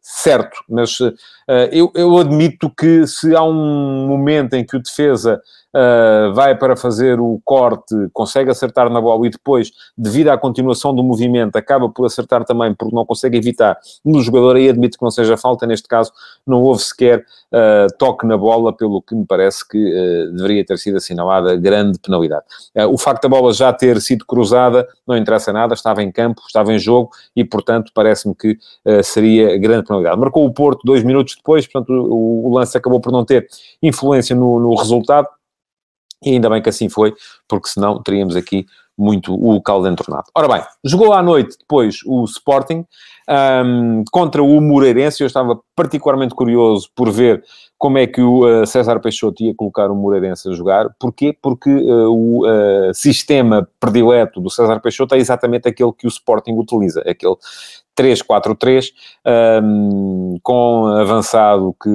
certo, 0.00 0.56
mas 0.68 0.98
eu, 1.72 1.90
eu 1.94 2.18
admito 2.18 2.70
que 2.70 3.06
se 3.06 3.34
há 3.34 3.42
um 3.42 4.06
momento 4.06 4.54
em 4.54 4.64
que 4.64 4.76
o 4.76 4.82
defesa 4.82 5.40
uh, 5.74 6.32
vai 6.32 6.56
para 6.56 6.76
fazer 6.76 7.18
o 7.20 7.40
corte, 7.44 7.94
consegue 8.12 8.50
acertar 8.50 8.88
na 8.88 9.00
bola 9.00 9.26
e 9.26 9.30
depois, 9.30 9.72
devido 9.96 10.28
à 10.28 10.38
continuação 10.38 10.94
do 10.94 11.02
movimento, 11.02 11.56
acaba 11.56 11.88
por 11.88 12.06
acertar 12.06 12.44
também 12.44 12.74
porque 12.74 12.94
não 12.94 13.04
consegue 13.04 13.36
evitar 13.36 13.76
no 14.04 14.20
jogador, 14.20 14.56
aí 14.56 14.68
admito 14.68 14.96
que 14.96 15.04
não 15.04 15.10
seja 15.10 15.36
falta, 15.36 15.66
neste 15.66 15.88
caso 15.88 16.12
não 16.46 16.62
houve 16.62 16.82
sequer 16.82 17.20
uh, 17.52 17.96
toque 17.98 18.26
na 18.26 18.36
bola, 18.36 18.72
pelo 18.72 19.02
que 19.02 19.14
me 19.14 19.26
parece 19.26 19.68
que 19.68 19.78
uh, 19.78 20.32
deveria 20.32 20.64
ter 20.64 20.78
sido 20.78 20.96
assinalada 20.96 21.56
grande 21.56 21.98
penalidade. 21.98 22.44
o 22.90 22.98
facto 22.98 23.22
da 23.22 23.28
bola 23.28 23.52
já 23.52 23.72
ter 23.72 24.00
sido 24.00 24.24
cruzada 24.24 24.86
não 25.06 25.16
interessa 25.16 25.52
nada, 25.52 25.74
estava 25.74 26.02
em 26.02 26.12
campo, 26.12 26.42
estava 26.46 26.72
em 26.72 26.78
jogo 26.78 27.10
e, 27.34 27.44
portanto, 27.44 27.90
parece-me 27.94 28.34
que 28.34 28.58
seria 29.02 29.56
grande 29.58 29.86
penalidade. 29.86 30.18
Marcou 30.18 30.44
o 30.44 30.52
Porto 30.52 30.82
dois 30.84 31.02
minutos 31.02 31.34
depois, 31.36 31.66
portanto, 31.66 31.90
o, 31.90 32.48
o 32.48 32.54
lance 32.54 32.76
acabou 32.76 33.00
por 33.00 33.12
não 33.12 33.24
ter 33.24 33.48
influência 33.82 34.34
no, 34.36 34.58
no 34.60 34.74
resultado, 34.74 35.28
e 36.24 36.30
ainda 36.30 36.48
bem 36.48 36.62
que 36.62 36.68
assim 36.68 36.88
foi, 36.88 37.14
porque 37.48 37.68
senão 37.68 38.02
teríamos 38.02 38.36
aqui 38.36 38.66
muito 38.96 39.34
o 39.34 39.60
caldo 39.60 39.88
entornado. 39.88 40.24
Ora 40.34 40.48
bem, 40.48 40.62
jogou 40.84 41.12
à 41.12 41.22
noite 41.22 41.56
depois 41.58 41.98
o 42.06 42.24
Sporting 42.24 42.86
um, 43.28 44.04
contra 44.10 44.42
o 44.42 44.60
Moreirense. 44.60 45.22
Eu 45.22 45.26
estava 45.26 45.58
particularmente 45.74 46.34
curioso 46.34 46.88
por 46.94 47.10
ver 47.10 47.42
como 47.84 47.98
é 47.98 48.06
que 48.06 48.22
o 48.22 48.62
uh, 48.62 48.66
César 48.66 48.98
Peixoto 48.98 49.42
ia 49.42 49.54
colocar 49.54 49.90
o 49.90 49.94
Moreirense 49.94 50.48
a 50.48 50.52
jogar. 50.52 50.88
Porquê? 50.98 51.36
Porque 51.42 51.68
uh, 51.68 52.10
o 52.10 52.40
uh, 52.48 52.94
sistema 52.94 53.68
predileto 53.78 54.40
do 54.40 54.48
César 54.48 54.80
Peixoto 54.80 55.14
é 55.14 55.18
exatamente 55.18 55.68
aquele 55.68 55.92
que 55.92 56.06
o 56.06 56.08
Sporting 56.08 56.52
utiliza, 56.52 57.02
aquele 57.02 57.36
3-4-3, 57.96 58.90
um, 59.62 60.36
com 60.42 60.86
avançado 60.86 61.74
que 61.80 61.88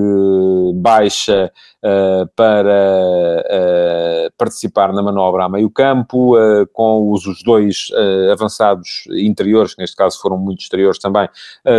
baixa 0.75 1.51
uh, 1.83 2.27
para 2.35 3.43
uh, 3.45 4.33
participar 4.37 4.93
na 4.93 5.03
manobra 5.03 5.45
a 5.45 5.49
meio 5.49 5.69
campo, 5.69 6.37
uh, 6.37 6.65
com 6.71 7.11
os, 7.11 7.25
os 7.25 7.43
dois 7.43 7.89
avançados 8.31 9.03
interiores, 9.11 9.75
que 9.75 9.81
neste 9.81 9.95
caso 9.95 10.19
foram 10.21 10.37
muito 10.37 10.61
exteriores 10.61 10.99
também, 10.99 11.27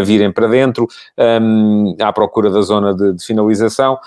virem 0.04 0.32
para 0.32 0.46
dentro, 0.46 0.86
um, 1.40 1.96
à 2.00 2.12
procura 2.12 2.50
da 2.50 2.60
zona 2.60 2.94
de, 2.94 3.14
de 3.14 3.24
finalização, 3.24 3.98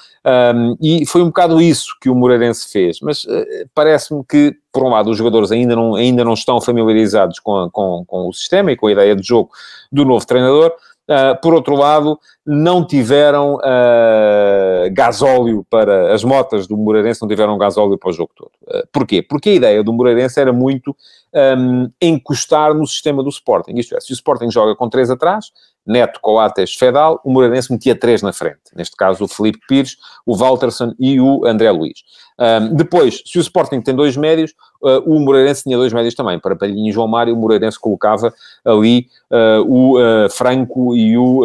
um, 0.56 0.78
e 0.82 1.06
foi 1.06 1.22
um 1.22 1.28
bocado 1.28 1.62
isso 1.62 1.96
que 2.02 2.10
o 2.10 2.16
Moreirense 2.16 2.72
fez, 2.72 3.00
mas 3.02 3.26
parece-me 3.74 4.24
que 4.24 4.56
por 4.74 4.84
um 4.84 4.90
lado, 4.90 5.12
os 5.12 5.18
jogadores 5.18 5.52
ainda 5.52 5.76
não, 5.76 5.94
ainda 5.94 6.26
não 6.26 6.34
estão 6.34 6.60
familiarizados 6.60 7.40
com, 7.40 7.56
a, 7.56 7.70
com, 7.70 8.04
com 8.08 8.28
o 8.28 8.34
sistema 8.34 8.72
e 8.72 8.76
com 8.76 8.88
a 8.88 8.92
ideia 8.92 9.16
de 9.16 9.22
jogo 9.22 9.52
do 9.92 10.04
novo 10.04 10.26
treinador. 10.26 10.74
Uh, 11.04 11.40
por 11.42 11.54
outro 11.54 11.76
lado, 11.76 12.18
não 12.46 12.84
tiveram 12.86 13.56
uh, 13.56 14.92
gasóleo 14.92 15.66
para 15.70 16.14
as 16.14 16.24
motas 16.24 16.66
do 16.66 16.76
Moreirense, 16.76 17.22
não 17.22 17.28
tiveram 17.28 17.58
gasóleo 17.58 17.98
para 17.98 18.10
o 18.10 18.14
jogo 18.14 18.32
todo. 18.36 18.52
Uh, 18.64 18.88
porquê? 18.92 19.22
Porque 19.22 19.50
a 19.50 19.54
ideia 19.54 19.84
do 19.84 19.94
Moreirense 19.94 20.40
era 20.40 20.52
muito 20.52 20.96
um, 21.34 21.90
encostar 22.02 22.74
no 22.74 22.86
sistema 22.86 23.24
do 23.24 23.30
Sporting. 23.30 23.74
Isto 23.76 23.96
é, 23.96 24.00
se 24.00 24.12
o 24.12 24.14
Sporting 24.14 24.50
joga 24.52 24.76
com 24.76 24.90
três 24.90 25.10
atrás, 25.10 25.52
Neto, 25.86 26.20
Coates, 26.22 26.76
Fedal, 26.76 27.20
o 27.26 27.32
Moreirense 27.32 27.72
metia 27.72 27.94
três 27.96 28.22
na 28.22 28.32
frente. 28.32 28.60
Neste 28.76 28.96
caso, 28.96 29.26
o 29.26 29.28
Felipe 29.28 29.60
Pires, 29.68 29.98
o 30.26 30.36
Walterson 30.36 30.94
e 30.98 31.20
o 31.20 31.46
André 31.46 31.70
Luiz. 31.72 32.04
Um, 32.40 32.76
depois, 32.76 33.22
se 33.26 33.38
o 33.38 33.42
Sporting 33.42 33.82
tem 33.82 33.94
dois 33.94 34.16
médios, 34.16 34.54
uh, 34.82 35.00
o 35.06 35.20
Moreirense 35.20 35.64
tinha 35.64 35.78
dois 35.78 35.92
médios 35.92 36.16
também. 36.16 36.40
Para 36.40 36.56
Palhinha 36.56 36.90
e 36.90 36.94
João 36.94 37.08
Mário, 37.08 37.34
o 37.34 37.38
Moreirense 37.38 37.80
colocava 37.80 38.34
ali 38.64 39.08
uh, 39.30 39.62
o 39.68 40.00
uh, 40.00 40.30
Franco 40.30 40.96
e 40.96 41.18
o 41.18 41.42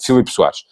Filipe 0.00 0.30
Soares. 0.30 0.64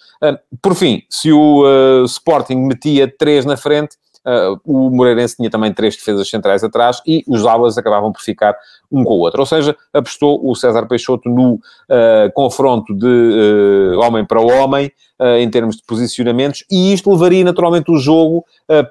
por 0.63 0.75
fim, 0.75 1.03
se 1.11 1.31
o 1.31 2.05
Sporting 2.07 2.57
metia 2.57 3.07
três 3.07 3.45
na 3.45 3.59
frente, 3.59 3.97
Uh, 4.27 4.61
o 4.65 4.91
Moreirense 4.91 5.37
tinha 5.37 5.49
também 5.51 5.73
três 5.73 5.97
defesas 5.97 6.29
centrais 6.29 6.63
atrás 6.63 7.01
e 7.07 7.25
os 7.27 7.47
alas 7.47 7.79
acabavam 7.79 8.13
por 8.13 8.21
ficar 8.21 8.57
um 8.91 9.05
com 9.05 9.15
o 9.15 9.21
outro. 9.21 9.41
Ou 9.41 9.47
seja, 9.47 9.77
apostou 9.93 10.41
o 10.47 10.55
César 10.55 10.87
Peixoto 10.87 11.29
no 11.29 11.55
uh, 11.55 12.33
confronto 12.35 12.95
de 12.95 13.07
uh, 13.07 13.99
homem 14.01 14.25
para 14.25 14.41
homem, 14.41 14.93
em 15.41 15.51
termos 15.51 15.75
de 15.75 15.83
posicionamentos, 15.83 16.65
e 16.71 16.93
isto 16.93 17.11
levaria 17.11 17.43
naturalmente 17.43 17.91
o 17.91 17.97
jogo 17.97 18.45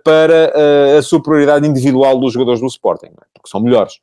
para 0.04 0.52
a 0.98 1.02
superioridade 1.02 1.66
individual 1.66 2.20
dos 2.20 2.34
jogadores 2.34 2.60
do 2.60 2.68
Sporting, 2.68 3.06
é? 3.06 3.26
porque 3.34 3.50
são 3.50 3.62
melhores. 3.62 4.02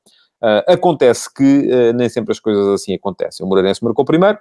acontece 0.66 1.28
que 1.30 1.92
nem 1.92 2.08
sempre 2.08 2.32
as 2.32 2.40
coisas 2.40 2.66
assim 2.68 2.94
acontecem. 2.94 3.44
O 3.44 3.48
Moreirense 3.50 3.84
marcou 3.84 4.06
primeiro, 4.06 4.38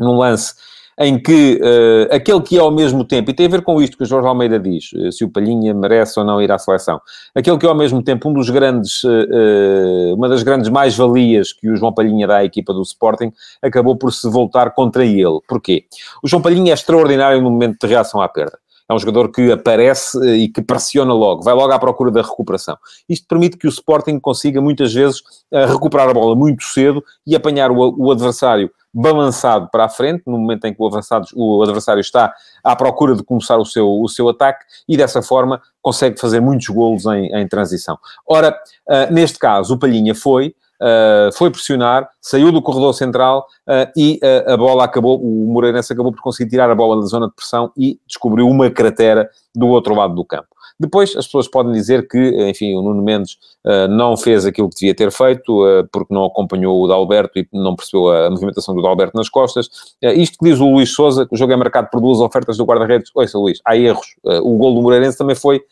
num 0.00 0.16
lance 0.16 0.54
em 0.98 1.18
que 1.20 1.60
uh, 1.62 2.14
aquele 2.14 2.40
que 2.42 2.56
é 2.56 2.60
ao 2.60 2.70
mesmo 2.70 3.04
tempo, 3.04 3.30
e 3.30 3.34
tem 3.34 3.46
a 3.46 3.48
ver 3.48 3.62
com 3.62 3.80
isto 3.80 3.96
que 3.96 4.02
o 4.02 4.06
Jorge 4.06 4.28
Almeida 4.28 4.58
diz, 4.58 4.92
uh, 4.92 5.10
se 5.10 5.24
o 5.24 5.28
Palhinha 5.28 5.72
merece 5.72 6.18
ou 6.18 6.24
não 6.24 6.40
ir 6.40 6.52
à 6.52 6.58
seleção, 6.58 7.00
aquele 7.34 7.58
que 7.58 7.66
é 7.66 7.68
ao 7.68 7.74
mesmo 7.74 8.02
tempo 8.02 8.28
um 8.28 8.32
dos 8.32 8.50
grandes, 8.50 9.02
uh, 9.04 10.14
uma 10.14 10.28
das 10.28 10.42
grandes 10.42 10.68
mais-valias 10.68 11.52
que 11.52 11.68
o 11.70 11.76
João 11.76 11.92
Palhinha 11.92 12.26
dá 12.26 12.38
à 12.38 12.44
equipa 12.44 12.72
do 12.72 12.82
Sporting, 12.82 13.32
acabou 13.62 13.96
por 13.96 14.12
se 14.12 14.28
voltar 14.28 14.70
contra 14.72 15.04
ele. 15.04 15.40
Porquê? 15.48 15.84
O 16.22 16.28
João 16.28 16.42
Palhinha 16.42 16.72
é 16.72 16.74
extraordinário 16.74 17.40
no 17.40 17.50
momento 17.50 17.78
de 17.80 17.86
reação 17.86 18.20
à 18.20 18.28
perda. 18.28 18.58
É 18.88 18.94
um 18.94 18.98
jogador 18.98 19.30
que 19.30 19.50
aparece 19.52 20.18
e 20.36 20.48
que 20.48 20.62
pressiona 20.62 21.12
logo, 21.12 21.42
vai 21.42 21.54
logo 21.54 21.72
à 21.72 21.78
procura 21.78 22.10
da 22.10 22.22
recuperação. 22.22 22.76
Isto 23.08 23.26
permite 23.26 23.56
que 23.56 23.66
o 23.66 23.70
Sporting 23.70 24.18
consiga 24.18 24.60
muitas 24.60 24.92
vezes 24.92 25.22
recuperar 25.68 26.08
a 26.08 26.14
bola 26.14 26.34
muito 26.34 26.62
cedo 26.64 27.02
e 27.26 27.34
apanhar 27.34 27.70
o, 27.70 28.10
adversário 28.10 28.70
balançado 28.92 29.68
para 29.70 29.84
a 29.84 29.88
frente, 29.88 30.24
no 30.26 30.38
momento 30.38 30.66
em 30.66 30.74
que 30.74 30.82
o, 30.82 30.86
avançado, 30.86 31.26
o 31.34 31.62
adversário 31.62 32.00
está 32.00 32.34
à 32.62 32.76
procura 32.76 33.16
de 33.16 33.22
começar 33.22 33.56
o 33.56 33.64
seu, 33.64 33.88
o 33.88 34.08
seu 34.08 34.28
ataque, 34.28 34.64
e 34.86 34.96
dessa 34.96 35.22
forma 35.22 35.62
consegue 35.80 36.20
fazer 36.20 36.40
muitos 36.40 36.68
golos 36.68 37.06
em, 37.06 37.34
em 37.34 37.48
transição. 37.48 37.98
Ora, 38.26 38.54
uh, 38.88 39.12
neste 39.12 39.38
caso, 39.38 39.74
o 39.74 39.78
Palhinha 39.78 40.14
foi, 40.14 40.54
uh, 40.82 41.32
foi 41.32 41.50
pressionar, 41.50 42.08
saiu 42.20 42.50
do 42.50 42.60
corredor 42.60 42.92
central 42.92 43.46
uh, 43.68 43.90
e 43.96 44.18
uh, 44.22 44.52
a 44.52 44.56
bola 44.56 44.84
acabou, 44.84 45.22
o 45.22 45.46
Moreirense 45.52 45.92
acabou 45.92 46.12
por 46.12 46.20
conseguir 46.20 46.50
tirar 46.50 46.68
a 46.68 46.74
bola 46.74 47.00
da 47.00 47.06
zona 47.06 47.28
de 47.28 47.34
pressão 47.34 47.72
e 47.76 47.98
descobriu 48.06 48.48
uma 48.48 48.68
cratera 48.70 49.30
do 49.54 49.68
outro 49.68 49.94
lado 49.94 50.14
do 50.14 50.24
campo. 50.24 50.48
Depois, 50.78 51.16
as 51.16 51.26
pessoas 51.26 51.48
podem 51.48 51.72
dizer 51.72 52.08
que, 52.08 52.18
enfim, 52.48 52.74
o 52.74 52.82
Nuno 52.82 53.02
Mendes 53.02 53.38
uh, 53.64 53.88
não 53.88 54.16
fez 54.16 54.44
aquilo 54.44 54.68
que 54.68 54.76
devia 54.76 54.94
ter 54.94 55.10
feito, 55.10 55.64
uh, 55.64 55.86
porque 55.92 56.12
não 56.12 56.24
acompanhou 56.24 56.82
o 56.82 56.88
Dalberto 56.88 57.38
e 57.38 57.46
não 57.52 57.76
percebeu 57.76 58.10
a, 58.10 58.30
movimentação 58.30 58.74
do 58.74 58.82
Dalberto 58.82 59.16
nas 59.16 59.28
costas. 59.28 59.66
Uh, 60.02 60.08
isto 60.14 60.38
que 60.38 60.44
diz 60.44 60.60
o 60.60 60.70
Luís 60.70 60.90
Souza, 60.90 61.26
que 61.26 61.34
o 61.34 61.38
jogo 61.38 61.52
é 61.52 61.56
marcado 61.56 61.88
por 61.90 62.00
duas 62.00 62.20
ofertas 62.20 62.56
do 62.56 62.64
guarda-redes. 62.64 63.10
Ouça, 63.14 63.38
Luís, 63.38 63.60
há 63.64 63.76
erros. 63.76 64.16
o 64.24 64.56
gol 64.56 64.74
do 64.74 64.82
Moreirense 64.82 65.18
também 65.18 65.36
foi 65.36 65.62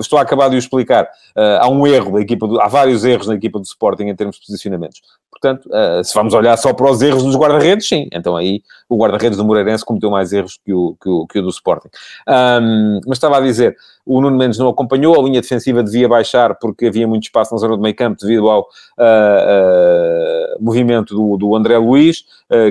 estou 0.00 0.18
a 0.18 0.22
acabar 0.22 0.48
de 0.48 0.56
o 0.56 0.58
explicar. 0.58 1.04
Uh, 1.36 1.60
há 1.60 1.68
um 1.68 1.86
erro 1.86 2.12
da 2.12 2.20
equipa, 2.20 2.46
do, 2.46 2.60
há 2.60 2.68
vários 2.68 3.04
erros 3.04 3.26
na 3.26 3.34
equipa 3.34 3.58
do 3.58 3.64
Sporting 3.64 4.04
em 4.04 4.16
termos 4.16 4.36
de 4.36 4.46
posicionamentos. 4.46 5.02
Portanto, 5.30 5.66
uh, 5.66 6.02
se 6.02 6.14
vamos 6.14 6.34
olhar 6.34 6.56
só 6.56 6.72
para 6.72 6.90
os 6.90 7.00
erros 7.00 7.22
dos 7.22 7.36
guarda-redes, 7.36 7.86
sim. 7.86 8.08
Então 8.12 8.36
aí 8.36 8.62
o 8.88 8.96
guarda-redes 8.96 9.36
do 9.36 9.44
Moreirense 9.44 9.84
cometeu 9.84 10.10
mais 10.10 10.32
erros 10.32 10.58
que 10.64 10.72
o, 10.72 10.96
que 11.00 11.08
o, 11.08 11.26
que 11.26 11.38
o 11.38 11.42
do 11.42 11.50
Sporting. 11.50 11.88
Um, 12.26 13.00
mas 13.06 13.18
estava 13.18 13.36
a 13.36 13.40
dizer, 13.40 13.76
o 14.04 14.20
Nuno 14.20 14.36
Mendes 14.36 14.58
não 14.58 14.68
acompanhou, 14.68 15.18
a 15.18 15.22
linha 15.22 15.40
defensiva 15.40 15.82
devia 15.82 16.08
baixar 16.08 16.56
porque 16.56 16.86
havia 16.86 17.06
muito 17.06 17.24
espaço 17.24 17.54
na 17.54 17.58
zona 17.58 17.76
do 17.76 17.82
meio 17.82 17.94
campo 17.94 18.18
devido 18.20 18.50
ao 18.50 18.62
uh, 18.62 20.60
movimento 20.60 21.14
do, 21.14 21.36
do 21.36 21.54
André 21.54 21.78
Luiz, 21.78 22.24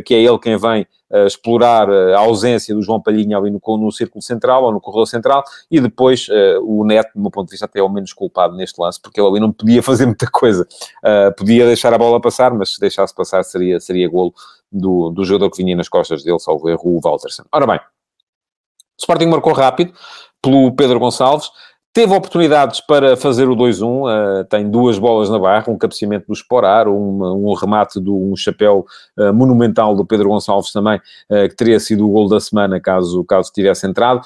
que 0.06 0.16
é 0.16 0.22
ele 0.22 0.40
quem 0.40 0.58
vem 0.58 0.88
explorar 1.26 1.90
a 1.90 2.20
ausência 2.20 2.76
do 2.76 2.82
João 2.82 3.02
Palhinha 3.02 3.38
ali 3.38 3.50
no, 3.50 3.62
no 3.78 3.92
círculo 3.92 4.22
central 4.22 4.64
ou 4.64 4.72
no 4.72 4.82
corredor 4.82 5.08
central 5.08 5.44
e 5.72 5.80
depois 5.80 6.28
uh, 6.28 6.62
o 6.64 6.84
Neto, 6.84 7.12
do 7.16 7.22
meu 7.22 7.32
ponto 7.32 7.48
de 7.48 7.52
vista, 7.52 7.66
até 7.66 7.80
é 7.80 7.84
o 7.84 7.90
menos 7.90 8.12
culpado 8.14 8.56
neste 8.56 8.80
lance, 8.82 9.02
porque 9.02 9.20
ele 9.20 9.28
ali 9.28 9.40
não 9.40 9.52
podia 9.52 9.82
fazer 9.82 10.06
muita 10.06 10.30
coisa. 10.30 10.68
Uh, 11.04 11.34
podia 11.36 11.66
deixar 11.66 11.94
a 11.94 11.98
bola 11.98 12.20
passar, 12.20 12.54
mas 12.54 12.74
se 12.74 12.80
deixasse 12.80 13.16
passar 13.16 13.44
seria, 13.44 13.80
seria 13.80 14.10
golo 14.10 14.34
do, 14.72 15.10
do 15.12 15.24
jogador 15.24 15.50
que 15.50 15.64
vinha 15.64 15.76
nas 15.76 15.88
costas 15.88 16.24
dele, 16.24 16.40
salvo 16.40 16.70
erro, 16.70 16.82
o 16.86 17.00
Walterson. 17.02 17.44
Ora 17.52 17.66
bem, 17.66 17.78
o 17.78 19.00
Sporting 19.00 19.28
marcou 19.28 19.54
rápido 19.54 19.94
pelo 20.42 20.76
Pedro 20.76 21.00
Gonçalves. 21.00 21.50
Teve 21.94 22.14
oportunidades 22.14 22.80
para 22.80 23.18
fazer 23.18 23.50
o 23.50 23.56
2-1, 23.56 23.82
uh, 23.86 24.44
tem 24.46 24.70
duas 24.70 25.00
bolas 25.00 25.32
na 25.32 25.40
barra, 25.40 25.66
um 25.68 25.78
cabeceamento 25.78 26.28
do 26.28 26.34
Esporar, 26.34 26.88
um, 26.88 27.50
um 27.50 27.54
remate 27.56 28.00
de 28.00 28.12
um 28.12 28.36
chapéu 28.36 28.86
uh, 29.18 29.34
monumental 29.34 29.96
do 29.96 30.06
Pedro 30.06 30.30
Gonçalves 30.30 30.72
também, 30.72 30.98
uh, 30.98 31.50
que 31.50 31.56
teria 31.56 31.80
sido 31.80 32.06
o 32.06 32.12
gol 32.12 32.30
da 32.30 32.40
semana 32.40 32.80
caso, 32.80 33.24
caso 33.24 33.52
tivesse 33.52 33.88
entrado, 33.88 34.22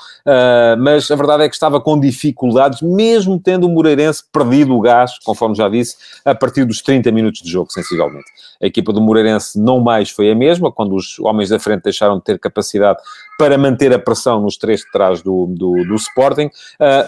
mas 0.79 1.09
a 1.09 1.15
verdade 1.15 1.43
é 1.43 1.47
que 1.47 1.55
estava 1.55 1.79
com 1.79 1.97
dificuldades, 1.97 2.81
mesmo 2.81 3.39
tendo 3.39 3.67
o 3.67 3.69
Moreirense 3.69 4.23
perdido 4.31 4.75
o 4.75 4.81
gás, 4.81 5.17
conforme 5.23 5.55
já 5.55 5.69
disse, 5.69 5.95
a 6.25 6.35
partir 6.35 6.65
dos 6.65 6.81
30 6.81 7.09
minutos 7.11 7.41
de 7.41 7.49
jogo, 7.49 7.71
sensivelmente. 7.71 8.25
A 8.61 8.65
equipa 8.65 8.91
do 8.91 8.99
Moreirense 8.99 9.57
não 9.57 9.79
mais 9.79 10.09
foi 10.09 10.29
a 10.29 10.35
mesma, 10.35 10.71
quando 10.71 10.93
os 10.93 11.17
homens 11.19 11.49
da 11.49 11.59
frente 11.59 11.83
deixaram 11.83 12.17
de 12.17 12.23
ter 12.23 12.37
capacidade 12.37 12.99
para 13.37 13.57
manter 13.57 13.93
a 13.93 13.99
pressão 13.99 14.41
nos 14.41 14.57
três 14.57 14.81
de 14.81 14.91
trás 14.91 15.21
do, 15.21 15.47
do, 15.47 15.83
do 15.85 15.95
Sporting, 15.95 16.49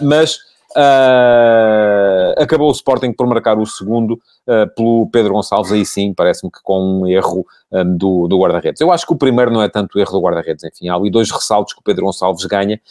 mas 0.01 0.52
Uh, 0.75 2.33
acabou 2.41 2.69
o 2.69 2.71
Sporting 2.71 3.13
por 3.13 3.27
marcar 3.27 3.59
o 3.59 3.65
segundo 3.65 4.13
uh, 4.47 4.67
pelo 4.75 5.07
Pedro 5.12 5.33
Gonçalves, 5.33 5.71
aí 5.71 5.86
sim, 5.86 6.13
parece-me 6.13 6.51
que 6.51 6.59
com 6.63 7.01
um 7.01 7.07
erro 7.07 7.45
um, 7.71 7.95
do, 7.95 8.27
do 8.27 8.39
guarda-redes. 8.39 8.81
Eu 8.81 8.91
acho 8.91 9.05
que 9.05 9.13
o 9.13 9.15
primeiro 9.15 9.51
não 9.51 9.62
é 9.62 9.69
tanto 9.69 9.97
o 9.97 10.01
erro 10.01 10.12
do 10.12 10.21
guarda-redes, 10.21 10.63
enfim, 10.63 10.89
há 10.89 10.95
ali 10.95 11.12
dois 11.12 11.29
ressaltos 11.29 11.73
que 11.73 11.79
o 11.79 11.83
Pedro 11.83 12.05
Gonçalves 12.05 12.45
ganha, 12.45 12.81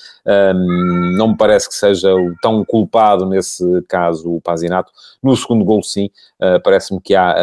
um, 0.54 1.16
não 1.16 1.28
me 1.28 1.36
parece 1.36 1.68
que 1.68 1.74
seja 1.74 2.08
tão 2.40 2.64
culpado 2.64 3.26
nesse 3.26 3.64
caso 3.88 4.32
o 4.32 4.40
Pazinato. 4.40 4.92
No 5.20 5.36
segundo 5.36 5.64
gol, 5.64 5.82
sim, 5.82 6.08
uh, 6.40 6.62
parece-me 6.62 7.00
que 7.00 7.14
há, 7.14 7.34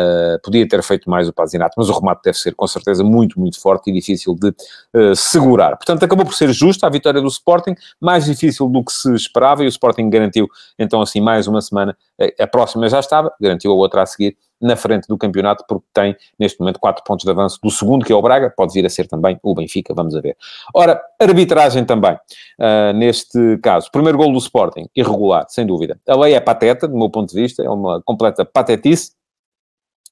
podia 0.44 0.68
ter 0.68 0.82
feito 0.84 1.10
mais 1.10 1.28
o 1.28 1.34
Pazinato, 1.34 1.74
mas 1.78 1.90
o 1.90 1.94
remate 2.00 2.22
deve 2.24 2.38
ser 2.38 2.56
com 2.56 2.68
certeza 2.68 3.04
muito, 3.04 3.40
muito 3.40 3.60
forte 3.60 3.90
e 3.90 3.94
difícil 3.94 4.36
de 4.36 4.54
segurar. 5.16 5.76
Portanto, 5.76 6.04
acabou 6.04 6.26
por 6.26 6.34
ser 6.34 6.52
justa 6.52 6.88
a 6.88 6.90
vitória 6.90 7.22
do 7.22 7.28
Sporting, 7.28 7.76
mais 8.00 8.26
difícil 8.26 8.68
do 8.68 8.84
que 8.84 8.92
se 8.92 9.14
esperava 9.14 9.64
e 9.64 9.66
o 9.66 9.70
Sporting 9.70 10.10
garantiu 10.30 10.48
então 10.78 11.02
assim 11.02 11.20
mais 11.20 11.48
uma 11.48 11.62
semana, 11.62 11.98
a 12.40 12.48
próxima 12.48 12.88
já 12.88 13.00
estava, 13.00 13.34
garantiu 13.40 13.72
a 13.72 13.76
outra 13.76 14.04
a 14.04 14.06
seguir 14.06 14.38
na 14.62 14.76
frente 14.76 15.08
do 15.08 15.18
campeonato, 15.18 15.64
porque 15.68 15.86
tem 15.94 16.16
neste 16.38 16.60
momento 16.60 16.80
4 16.80 17.04
pontos 17.04 17.24
de 17.24 17.32
avanço 17.32 17.60
do 17.64 17.72
segundo, 17.72 18.06
que 18.06 18.12
é 18.12 18.16
o 18.16 18.22
Braga, 18.22 18.54
pode 18.56 18.74
vir 18.74 18.86
a 18.86 18.90
ser 18.90 19.08
também 19.08 19.40
o 19.42 19.56
Benfica, 19.56 19.94
vamos 19.94 20.16
a 20.16 20.22
ver. 20.22 20.36
Ora, 20.74 21.02
arbitragem 21.20 21.86
também, 21.86 22.14
uh, 22.14 22.94
neste 22.94 23.58
caso. 23.60 23.90
Primeiro 23.92 24.18
gol 24.18 24.32
do 24.32 24.38
Sporting, 24.38 24.90
irregular, 24.96 25.46
sem 25.48 25.66
dúvida. 25.66 25.98
A 26.08 26.16
lei 26.16 26.34
é 26.34 26.40
pateta, 26.42 26.88
do 26.88 26.98
meu 26.98 27.10
ponto 27.10 27.34
de 27.34 27.42
vista, 27.42 27.64
é 27.64 27.70
uma 27.70 28.02
completa 28.02 28.44
patetice, 28.44 29.14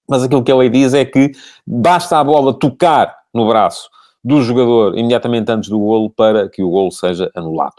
mas 0.10 0.24
aquilo 0.24 0.44
que 0.44 0.52
a 0.52 0.56
lei 0.56 0.70
diz 0.70 0.94
é 0.94 1.04
que 1.04 1.32
basta 1.66 2.18
a 2.18 2.24
bola 2.24 2.58
tocar 2.58 3.18
no 3.34 3.46
braço 3.48 3.90
do 4.24 4.42
jogador 4.42 4.98
imediatamente 4.98 5.52
antes 5.52 5.70
do 5.70 5.80
golo 5.80 6.10
para 6.10 6.50
que 6.50 6.64
o 6.64 6.70
golo 6.70 6.92
seja 6.92 7.30
anulado. 7.36 7.76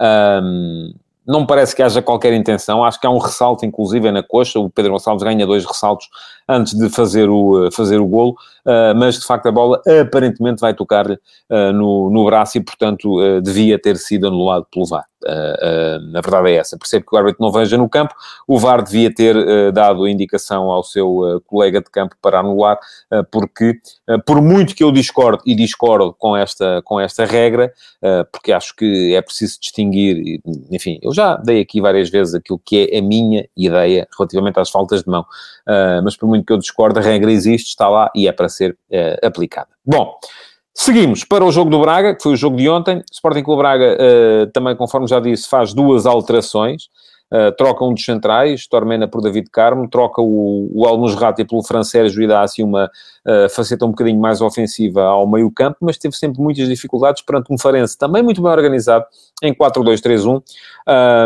Um, 0.00 0.92
não 1.28 1.44
parece 1.44 1.76
que 1.76 1.82
haja 1.82 2.00
qualquer 2.00 2.32
intenção, 2.32 2.82
acho 2.82 2.98
que 2.98 3.06
há 3.06 3.10
um 3.10 3.18
ressalto, 3.18 3.66
inclusive, 3.66 4.10
na 4.10 4.22
coxa, 4.22 4.58
o 4.58 4.70
Pedro 4.70 4.92
Gonçalves 4.92 5.22
ganha 5.22 5.46
dois 5.46 5.66
ressaltos 5.66 6.08
antes 6.48 6.74
de 6.74 6.88
fazer 6.88 7.28
o, 7.28 7.66
eh, 7.66 7.70
fazer 7.70 8.00
o 8.00 8.06
golo, 8.06 8.30
uh, 8.64 8.96
mas 8.96 9.18
de 9.18 9.26
facto 9.26 9.46
a 9.46 9.52
bola 9.52 9.82
aparentemente 10.00 10.60
vai 10.60 10.72
tocar-lhe 10.72 11.14
uh, 11.14 11.72
no, 11.74 12.08
no 12.08 12.24
braço 12.24 12.56
e, 12.56 12.60
portanto, 12.60 13.40
devia 13.42 13.78
ter 13.78 13.96
sido 13.96 14.26
anulado 14.26 14.66
pelo 14.72 14.86
VAR. 14.86 15.04
a 15.26 16.20
verdade 16.20 16.50
é 16.50 16.56
essa. 16.56 16.78
Percebo 16.78 17.04
que 17.04 17.14
o 17.14 17.18
árbitro 17.18 17.42
não 17.44 17.52
veja 17.52 17.76
no 17.76 17.88
campo, 17.88 18.14
o 18.46 18.58
VAR 18.58 18.82
devia 18.82 19.12
ter 19.12 19.72
dado 19.72 20.04
a 20.04 20.10
indicação 20.10 20.70
ao 20.70 20.82
seu 20.82 21.42
colega 21.46 21.80
de 21.80 21.90
campo 21.90 22.14
para 22.22 22.38
anular, 22.38 22.78
porque, 23.30 23.74
por 24.24 24.40
muito 24.40 24.74
que 24.74 24.84
eu 24.84 24.92
discordo 24.92 25.42
e 25.44 25.54
discordo 25.54 26.14
com 26.16 26.36
esta, 26.36 26.80
com 26.84 27.00
esta 27.00 27.24
regra, 27.24 27.72
porque 28.30 28.52
acho 28.52 28.74
que 28.76 29.14
é 29.14 29.20
preciso 29.20 29.58
distinguir, 29.60 30.40
enfim, 30.70 30.98
eu 31.02 31.12
já 31.12 31.36
dei 31.36 31.60
aqui 31.60 31.80
várias 31.80 32.08
vezes 32.08 32.34
aquilo 32.34 32.60
que 32.64 32.88
é 32.90 32.98
a 32.98 33.02
minha 33.02 33.46
ideia 33.56 34.06
relativamente 34.16 34.60
às 34.60 34.70
faltas 34.70 35.02
de 35.02 35.10
mão, 35.10 35.26
mas 36.04 36.16
por 36.16 36.28
muito 36.28 36.37
muito 36.38 36.46
que 36.46 36.52
eu 36.52 36.58
discordo, 36.58 36.98
a 36.98 37.02
regra 37.02 37.30
existe, 37.30 37.68
está 37.68 37.88
lá 37.88 38.10
e 38.14 38.26
é 38.26 38.32
para 38.32 38.48
ser 38.48 38.72
uh, 38.90 39.26
aplicada. 39.26 39.68
Bom, 39.84 40.14
seguimos 40.74 41.24
para 41.24 41.44
o 41.44 41.52
jogo 41.52 41.70
do 41.70 41.80
Braga, 41.80 42.14
que 42.14 42.22
foi 42.22 42.32
o 42.32 42.36
jogo 42.36 42.56
de 42.56 42.68
ontem. 42.68 43.02
Sporting 43.12 43.42
Clube 43.42 43.62
Braga, 43.62 43.96
uh, 43.96 44.46
também, 44.52 44.76
conforme 44.76 45.06
já 45.06 45.20
disse, 45.20 45.48
faz 45.48 45.74
duas 45.74 46.06
alterações. 46.06 46.84
Uh, 47.30 47.52
troca 47.58 47.84
um 47.84 47.92
dos 47.92 48.02
centrais, 48.02 48.66
Tormena 48.66 49.06
por 49.06 49.20
David 49.20 49.50
Carmo, 49.50 49.86
troca 49.86 50.22
o, 50.22 50.70
o 50.72 50.86
Almusrati 50.86 51.44
pelo 51.44 51.62
Fran 51.62 51.82
Sérgio 51.82 52.22
e 52.22 52.26
dá 52.26 52.40
assim 52.40 52.62
uma 52.62 52.86
uh, 52.86 53.50
faceta 53.50 53.84
um 53.84 53.90
bocadinho 53.90 54.18
mais 54.18 54.40
ofensiva 54.40 55.02
ao 55.02 55.28
meio 55.28 55.50
campo, 55.50 55.76
mas 55.82 55.98
teve 55.98 56.16
sempre 56.16 56.40
muitas 56.40 56.66
dificuldades 56.66 57.20
perante 57.20 57.52
um 57.52 57.58
Farense 57.58 57.98
também 57.98 58.22
muito 58.22 58.40
bem 58.40 58.50
organizado 58.50 59.04
em 59.42 59.52
4-2-3-1. 59.52 60.42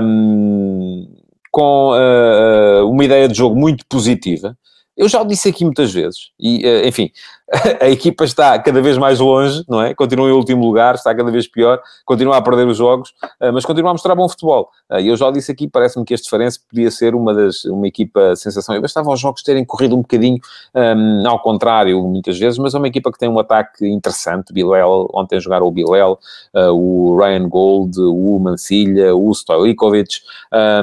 Um, 0.03 1.07
com 1.53 1.93
uh, 1.93 2.91
uma 2.91 3.05
ideia 3.05 3.29
de 3.29 3.35
jogo 3.35 3.55
muito 3.55 3.85
positiva, 3.87 4.57
eu 4.97 5.09
já 5.09 5.21
o 5.23 5.27
disse 5.27 5.49
aqui 5.49 5.65
muitas 5.65 5.93
vezes, 5.93 6.31
e 6.39 6.65
eh, 6.67 6.89
enfim, 6.89 7.11
a 7.81 7.89
equipa 7.89 8.25
está 8.25 8.59
cada 8.59 8.81
vez 8.81 8.97
mais 8.97 9.21
longe, 9.21 9.63
não 9.69 9.83
é? 9.83 9.95
Continua 9.95 10.29
em 10.29 10.33
último 10.33 10.65
lugar, 10.65 10.95
está 10.95 11.15
cada 11.15 11.31
vez 11.31 11.47
pior, 11.47 11.81
continua 12.05 12.39
a 12.39 12.43
perder 12.43 12.67
os 12.67 12.79
jogos, 12.79 13.13
eh, 13.41 13.51
mas 13.51 13.65
continua 13.67 13.91
a 13.91 13.95
mostrar 13.95 14.15
bom 14.15 14.27
futebol. 14.27 14.71
Eh, 14.91 15.03
e 15.03 15.09
eu 15.09 15.17
já 15.17 15.31
disse 15.31 15.53
aqui, 15.53 15.69
parece-me 15.69 16.05
que 16.05 16.15
este 16.15 16.31
Farense 16.31 16.59
podia 16.67 16.91
ser 16.91 17.15
uma 17.15 17.35
das, 17.35 17.65
uma 17.65 17.87
equipa 17.87 18.35
sensação. 18.37 18.75
Eu 18.75 18.81
bastava 18.81 19.13
os 19.13 19.21
jogos 19.21 19.43
terem 19.43 19.65
corrido 19.67 19.95
um 19.95 20.01
bocadinho 20.01 20.39
um, 20.75 21.29
ao 21.29 21.41
contrário, 21.41 22.03
muitas 22.03 22.39
vezes, 22.39 22.59
mas 22.59 22.75
é 22.75 22.79
uma 22.79 22.89
equipa 22.89 23.13
que 23.13 23.19
tem 23.19 23.29
um 23.29 23.39
ataque 23.39 23.87
interessante. 23.87 24.53
Bilel, 24.53 25.09
ontem 25.13 25.39
jogaram 25.39 25.67
o 25.67 25.71
Bilel, 25.71 26.19
uh, 26.55 26.73
o 26.73 27.19
Ryan 27.19 27.49
Gold, 27.49 28.01
o 28.01 28.39
Mancilha, 28.39 29.15
o 29.15 29.31
Stojkovic, 29.31 30.21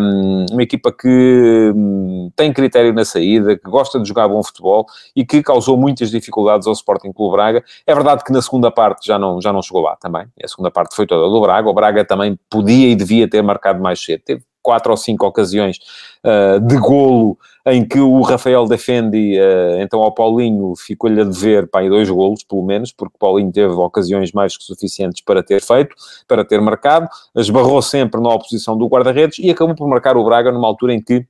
um, 0.02 0.46
uma 0.52 0.62
equipa 0.62 0.92
que 0.92 1.74
um, 1.76 2.32
tem 2.36 2.54
critério 2.54 2.94
na 2.94 3.06
saída, 3.06 3.58
que 3.58 3.70
gosta 3.70 4.00
de 4.00 4.08
jogar 4.08 4.28
bom 4.28 4.44
futebol 4.44 4.86
e 5.16 5.26
que 5.26 5.42
causou 5.42 5.76
muitas 5.76 6.12
dificuldades 6.12 6.59
ao 6.68 6.74
Sporting 6.74 7.12
Clube 7.12 7.36
Braga. 7.36 7.64
É 7.86 7.94
verdade 7.94 8.24
que 8.24 8.32
na 8.32 8.42
segunda 8.42 8.72
parte 8.72 9.06
já 9.06 9.18
não, 9.18 9.42
já 9.42 9.52
não 9.52 9.62
chegou 9.62 9.82
lá 9.82 9.96
também. 9.96 10.26
A 10.44 10.48
segunda 10.48 10.72
parte 10.72 10.96
foi 10.96 11.06
toda 11.06 11.30
do 11.30 11.42
Braga. 11.42 11.70
O 11.70 11.74
Braga 11.74 12.06
também 12.06 12.38
podia 12.50 12.88
e 12.88 12.96
devia 12.96 13.30
ter 13.30 13.42
marcado 13.42 13.82
mais 13.82 14.04
cedo. 14.04 14.22
Teve 14.26 14.44
quatro 14.62 14.92
ou 14.92 14.98
cinco 14.98 15.26
ocasiões 15.26 15.78
uh, 16.24 16.60
de 16.60 16.78
golo 16.78 17.38
em 17.66 17.86
que 17.86 18.00
o 18.00 18.22
Rafael 18.22 18.66
defende, 18.66 19.40
uh, 19.40 19.82
então 19.82 20.02
ao 20.02 20.14
Paulinho 20.14 20.74
ficou-lhe 20.76 21.22
a 21.22 21.24
dever 21.24 21.68
para 21.68 21.82
aí 21.82 21.90
dois 21.90 22.10
golos, 22.10 22.44
pelo 22.44 22.64
menos, 22.64 22.92
porque 22.92 23.18
Paulinho 23.18 23.52
teve 23.52 23.74
ocasiões 23.74 24.32
mais 24.32 24.58
que 24.58 24.64
suficientes 24.64 25.22
para 25.22 25.44
ter 25.44 25.62
feito, 25.62 25.96
para 26.28 26.44
ter 26.44 26.62
marcado, 26.62 27.08
esbarrou 27.36 27.82
sempre 27.82 28.22
na 28.22 28.30
oposição 28.30 28.78
do 28.78 28.88
guarda-redes 28.88 29.40
e 29.40 29.50
acabou 29.50 29.76
por 29.76 29.88
marcar 29.88 30.18
o 30.18 30.24
Braga 30.24 30.52
numa 30.52 30.68
altura 30.68 30.94
em 30.94 31.02
que 31.02 31.26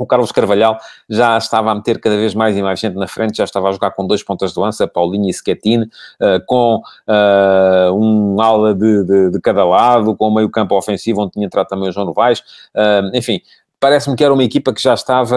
o 0.00 0.06
Carlos 0.06 0.32
Carvalhal 0.32 0.78
já 1.08 1.36
estava 1.36 1.70
a 1.70 1.74
meter 1.74 2.00
cada 2.00 2.16
vez 2.16 2.34
mais 2.34 2.56
e 2.56 2.62
mais 2.62 2.80
gente 2.80 2.96
na 2.96 3.06
frente, 3.06 3.36
já 3.36 3.44
estava 3.44 3.68
a 3.68 3.72
jogar 3.72 3.90
com 3.90 4.06
dois 4.06 4.22
pontas 4.22 4.52
de 4.54 4.58
lança, 4.58 4.88
Paulinho 4.88 5.28
e 5.28 5.32
Schettine, 5.32 5.84
uh, 5.84 6.44
com 6.46 6.76
uh, 6.76 7.92
um 7.94 8.40
ala 8.40 8.74
de, 8.74 9.04
de, 9.04 9.30
de, 9.30 9.40
cada 9.40 9.64
lado, 9.64 10.16
com 10.16 10.28
o 10.28 10.34
meio 10.34 10.48
campo 10.50 10.74
ofensivo, 10.76 11.22
onde 11.22 11.32
tinha 11.32 11.46
entrado 11.46 11.68
também 11.68 11.88
o 11.88 11.92
João 11.92 12.06
Novaes. 12.06 12.40
Uh, 12.74 13.14
enfim, 13.14 13.40
parece-me 13.78 14.16
que 14.16 14.24
era 14.24 14.32
uma 14.32 14.44
equipa 14.44 14.72
que 14.72 14.82
já 14.82 14.94
estava 14.94 15.36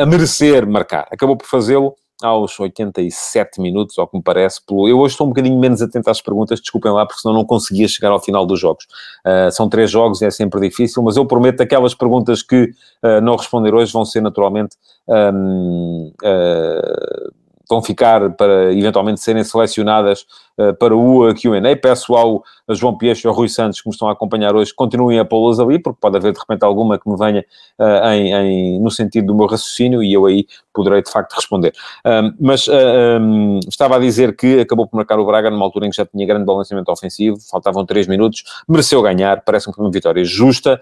a 0.00 0.06
merecer 0.06 0.66
marcar. 0.66 1.08
Acabou 1.10 1.36
por 1.36 1.46
fazê-lo 1.46 1.96
aos 2.22 2.58
87 2.58 3.60
minutos, 3.60 3.98
ao 3.98 4.08
que 4.08 4.16
me 4.16 4.22
parece. 4.22 4.64
Pelo... 4.64 4.88
Eu 4.88 4.98
hoje 4.98 5.12
estou 5.12 5.26
um 5.26 5.30
bocadinho 5.30 5.58
menos 5.58 5.80
atento 5.80 6.10
às 6.10 6.20
perguntas, 6.20 6.60
desculpem 6.60 6.92
lá, 6.92 7.06
porque 7.06 7.20
senão 7.20 7.34
não 7.34 7.44
conseguia 7.44 7.86
chegar 7.86 8.10
ao 8.10 8.20
final 8.20 8.44
dos 8.44 8.58
jogos. 8.58 8.86
Uh, 9.24 9.50
são 9.50 9.68
três 9.68 9.90
jogos 9.90 10.20
e 10.20 10.26
é 10.26 10.30
sempre 10.30 10.60
difícil, 10.60 11.02
mas 11.02 11.16
eu 11.16 11.26
prometo 11.26 11.58
que 11.58 11.62
aquelas 11.62 11.94
perguntas 11.94 12.42
que 12.42 12.70
uh, 13.02 13.20
não 13.22 13.36
responder 13.36 13.74
hoje 13.74 13.92
vão 13.92 14.04
ser 14.04 14.20
naturalmente. 14.20 14.76
Um, 15.08 16.12
uh, 16.22 17.47
vão 17.68 17.82
ficar 17.82 18.30
para 18.30 18.72
eventualmente 18.72 19.20
serem 19.20 19.44
selecionadas 19.44 20.24
uh, 20.58 20.74
para 20.74 20.96
o 20.96 21.34
Q&A. 21.34 21.76
Peço 21.76 22.14
ao 22.14 22.42
João 22.70 22.96
Piecho 22.96 23.26
e 23.26 23.28
ao 23.28 23.34
Rui 23.34 23.48
Santos 23.48 23.80
que 23.80 23.88
me 23.88 23.92
estão 23.92 24.08
a 24.08 24.12
acompanhar 24.12 24.54
hoje, 24.54 24.74
continuem 24.74 25.18
a 25.18 25.24
pô-las 25.24 25.60
ali, 25.60 25.78
porque 25.78 25.98
pode 26.00 26.16
haver 26.16 26.32
de 26.32 26.38
repente 26.38 26.64
alguma 26.64 26.98
que 26.98 27.08
me 27.08 27.16
venha 27.16 27.44
uh, 27.78 28.08
em, 28.08 28.32
em, 28.32 28.80
no 28.80 28.90
sentido 28.90 29.26
do 29.26 29.34
meu 29.34 29.46
raciocínio 29.46 30.02
e 30.02 30.12
eu 30.12 30.26
aí 30.26 30.46
poderei 30.72 31.02
de 31.02 31.10
facto 31.10 31.34
responder. 31.34 31.72
Um, 32.04 32.32
mas 32.40 32.66
uh, 32.68 32.72
um, 33.20 33.60
estava 33.68 33.96
a 33.96 33.98
dizer 33.98 34.36
que 34.36 34.60
acabou 34.60 34.86
por 34.86 34.96
marcar 34.96 35.18
o 35.18 35.26
Braga 35.26 35.50
numa 35.50 35.64
altura 35.64 35.86
em 35.86 35.90
que 35.90 35.96
já 35.96 36.06
tinha 36.06 36.26
grande 36.26 36.44
balanceamento 36.44 36.90
ofensivo, 36.90 37.36
faltavam 37.50 37.84
3 37.84 38.06
minutos, 38.06 38.44
mereceu 38.68 39.02
ganhar, 39.02 39.42
parece-me 39.44 39.74
que 39.74 39.80
uma 39.80 39.90
vitória 39.90 40.24
justa 40.24 40.80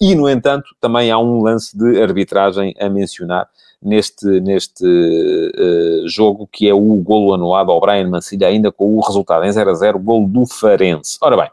e, 0.00 0.14
no 0.14 0.28
entanto, 0.28 0.74
também 0.80 1.10
há 1.10 1.18
um 1.18 1.42
lance 1.42 1.76
de 1.76 2.02
arbitragem 2.02 2.74
a 2.80 2.88
mencionar 2.88 3.48
neste, 3.86 4.26
neste 4.40 4.84
uh, 4.84 6.08
jogo, 6.08 6.48
que 6.50 6.68
é 6.68 6.74
o 6.74 6.96
golo 6.96 7.32
anulado 7.32 7.70
ao 7.70 7.80
Brian 7.80 8.08
Mancilha, 8.08 8.48
ainda 8.48 8.72
com 8.72 8.96
o 8.96 9.00
resultado 9.00 9.44
em 9.44 9.52
0 9.52 9.70
a 9.70 9.74
0, 9.74 9.98
golo 10.00 10.26
do 10.26 10.44
Farense. 10.44 11.16
Ora 11.22 11.36
bem, 11.36 11.50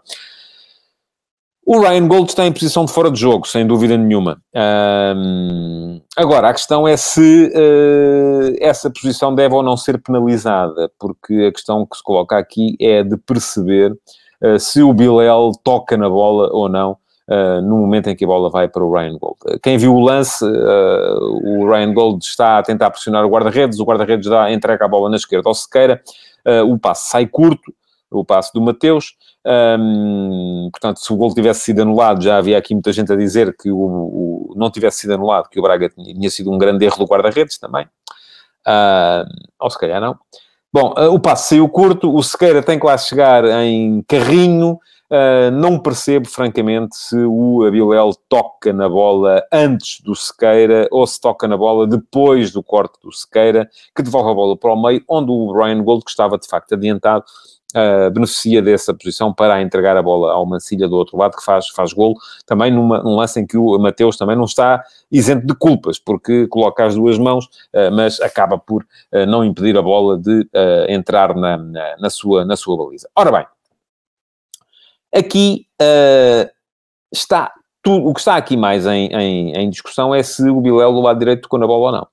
o 1.65 1.79
Ryan 1.79 2.07
Gold 2.07 2.29
está 2.29 2.45
em 2.45 2.51
posição 2.51 2.83
de 2.83 2.91
fora 2.91 3.09
de 3.09 3.19
jogo, 3.19 3.47
sem 3.47 3.65
dúvida 3.65 3.95
nenhuma. 3.95 4.41
Um, 5.15 6.01
agora, 6.17 6.49
a 6.49 6.53
questão 6.53 6.87
é 6.87 6.97
se 6.97 7.51
uh, 7.55 8.55
essa 8.59 8.89
posição 8.89 9.33
deve 9.33 9.53
ou 9.53 9.63
não 9.63 9.77
ser 9.77 10.01
penalizada, 10.01 10.91
porque 10.99 11.45
a 11.47 11.51
questão 11.53 11.85
que 11.85 11.95
se 11.95 12.03
coloca 12.03 12.37
aqui 12.37 12.75
é 12.81 13.03
de 13.03 13.15
perceber 13.15 13.91
uh, 14.43 14.59
se 14.59 14.81
o 14.81 14.91
Bilel 14.91 15.51
toca 15.63 15.95
na 15.95 16.09
bola 16.09 16.49
ou 16.51 16.67
não 16.67 16.97
uh, 17.29 17.61
no 17.61 17.77
momento 17.77 18.07
em 18.09 18.15
que 18.15 18.23
a 18.23 18.27
bola 18.27 18.49
vai 18.49 18.67
para 18.67 18.83
o 18.83 18.91
Ryan 18.93 19.17
Gold. 19.17 19.37
Quem 19.61 19.77
viu 19.77 19.95
o 19.95 19.99
lance, 19.99 20.43
uh, 20.43 21.59
o 21.59 21.69
Ryan 21.69 21.93
Gold 21.93 22.23
está 22.23 22.59
a 22.59 22.63
tentar 22.63 22.89
pressionar 22.91 23.25
o 23.25 23.29
guarda-redes, 23.29 23.79
o 23.79 23.85
guarda-redes 23.85 24.29
dá, 24.29 24.51
entrega 24.51 24.85
a 24.85 24.87
bola 24.87 25.09
na 25.09 25.15
esquerda 25.15 25.49
ao 25.49 25.55
Sequeira, 25.55 26.01
o 26.67 26.77
passe 26.77 27.09
sai 27.09 27.25
curto, 27.25 27.73
o 28.11 28.25
passe 28.25 28.51
do 28.53 28.61
Mateus, 28.61 29.15
um, 29.45 30.69
portanto, 30.71 30.99
se 30.99 31.11
o 31.11 31.17
gol 31.17 31.33
tivesse 31.33 31.61
sido 31.61 31.81
anulado, 31.81 32.23
já 32.23 32.37
havia 32.37 32.57
aqui 32.57 32.73
muita 32.73 32.93
gente 32.93 33.11
a 33.11 33.15
dizer 33.15 33.55
que 33.57 33.69
o, 33.69 33.77
o 33.77 34.53
não 34.55 34.71
tivesse 34.71 34.99
sido 34.99 35.13
anulado, 35.13 35.49
que 35.49 35.59
o 35.59 35.61
Braga 35.61 35.89
tinha, 35.89 36.13
tinha 36.13 36.29
sido 36.29 36.51
um 36.51 36.57
grande 36.57 36.85
erro 36.85 36.97
do 36.97 37.05
guarda-redes 37.05 37.57
também, 37.57 37.85
uh, 38.67 39.25
ou 39.59 39.69
se 39.69 39.77
calhar 39.77 39.99
não. 39.99 40.17
Bom, 40.71 40.93
uh, 40.97 41.13
o 41.13 41.19
passe 41.19 41.49
saiu 41.49 41.67
curto, 41.67 42.13
o 42.15 42.23
Sequeira 42.23 42.63
tem 42.63 42.79
que 42.79 42.85
lá 42.85 42.97
chegar 42.97 43.43
em 43.45 44.01
carrinho, 44.07 44.79
Uh, 45.13 45.51
não 45.51 45.77
percebo, 45.77 46.27
francamente, 46.27 46.95
se 46.95 47.15
o 47.15 47.63
Abilel 47.67 48.13
toca 48.27 48.73
na 48.73 48.89
bola 48.89 49.43
antes 49.53 50.01
do 50.01 50.15
Sequeira 50.15 50.87
ou 50.89 51.05
se 51.05 51.21
toca 51.21 51.47
na 51.47 51.55
bola 51.55 51.85
depois 51.85 52.51
do 52.51 52.63
corte 52.63 52.99
do 52.99 53.11
Sequeira, 53.11 53.69
que 53.95 54.01
devolve 54.01 54.31
a 54.31 54.33
bola 54.33 54.57
para 54.57 54.73
o 54.73 54.81
meio, 54.81 55.03
onde 55.07 55.29
o 55.29 55.53
Brian 55.53 55.83
Gold, 55.83 56.03
que 56.03 56.09
estava 56.09 56.35
de 56.35 56.47
facto 56.47 56.73
adiantado, 56.73 57.23
uh, 57.75 58.09
beneficia 58.09 58.59
dessa 58.59 58.91
posição 58.91 59.31
para 59.31 59.61
entregar 59.61 59.95
a 59.95 60.01
bola 60.01 60.31
ao 60.31 60.47
Mancilha 60.47 60.87
do 60.87 60.95
outro 60.95 61.15
lado, 61.15 61.37
que 61.37 61.45
faz, 61.45 61.67
faz 61.67 61.93
golo, 61.93 62.15
também 62.47 62.71
numa, 62.71 63.03
num 63.03 63.15
lance 63.15 63.39
em 63.39 63.45
que 63.45 63.55
o 63.55 63.77
Mateus 63.77 64.17
também 64.17 64.35
não 64.35 64.45
está 64.45 64.83
isento 65.11 65.45
de 65.45 65.53
culpas, 65.53 65.99
porque 65.99 66.47
coloca 66.47 66.85
as 66.85 66.95
duas 66.95 67.19
mãos, 67.19 67.45
uh, 67.45 67.91
mas 67.91 68.19
acaba 68.19 68.57
por 68.57 68.83
não 69.27 69.45
impedir 69.45 69.77
a 69.77 69.81
bola 69.83 70.17
de 70.17 70.49
entrar 70.89 71.35
na, 71.35 71.55
na, 71.55 71.97
na, 71.99 72.09
sua, 72.09 72.43
na 72.43 72.55
sua 72.55 72.75
baliza. 72.75 73.07
Ora 73.15 73.31
bem, 73.31 73.45
Aqui 75.13 75.67
uh, 75.81 76.49
está 77.13 77.53
tudo, 77.83 78.07
o 78.07 78.13
que 78.13 78.19
está 78.19 78.35
aqui 78.35 78.57
mais 78.57 78.85
em, 78.85 79.07
em, 79.07 79.53
em, 79.53 79.69
discussão 79.69 80.15
é 80.15 80.23
se 80.23 80.49
o 80.49 80.61
Bilel 80.61 80.93
do 80.93 81.01
lado 81.01 81.19
direito 81.19 81.43
tocou 81.43 81.59
na 81.59 81.67
bola 81.67 81.85
ou 81.85 81.91
não. 81.91 82.07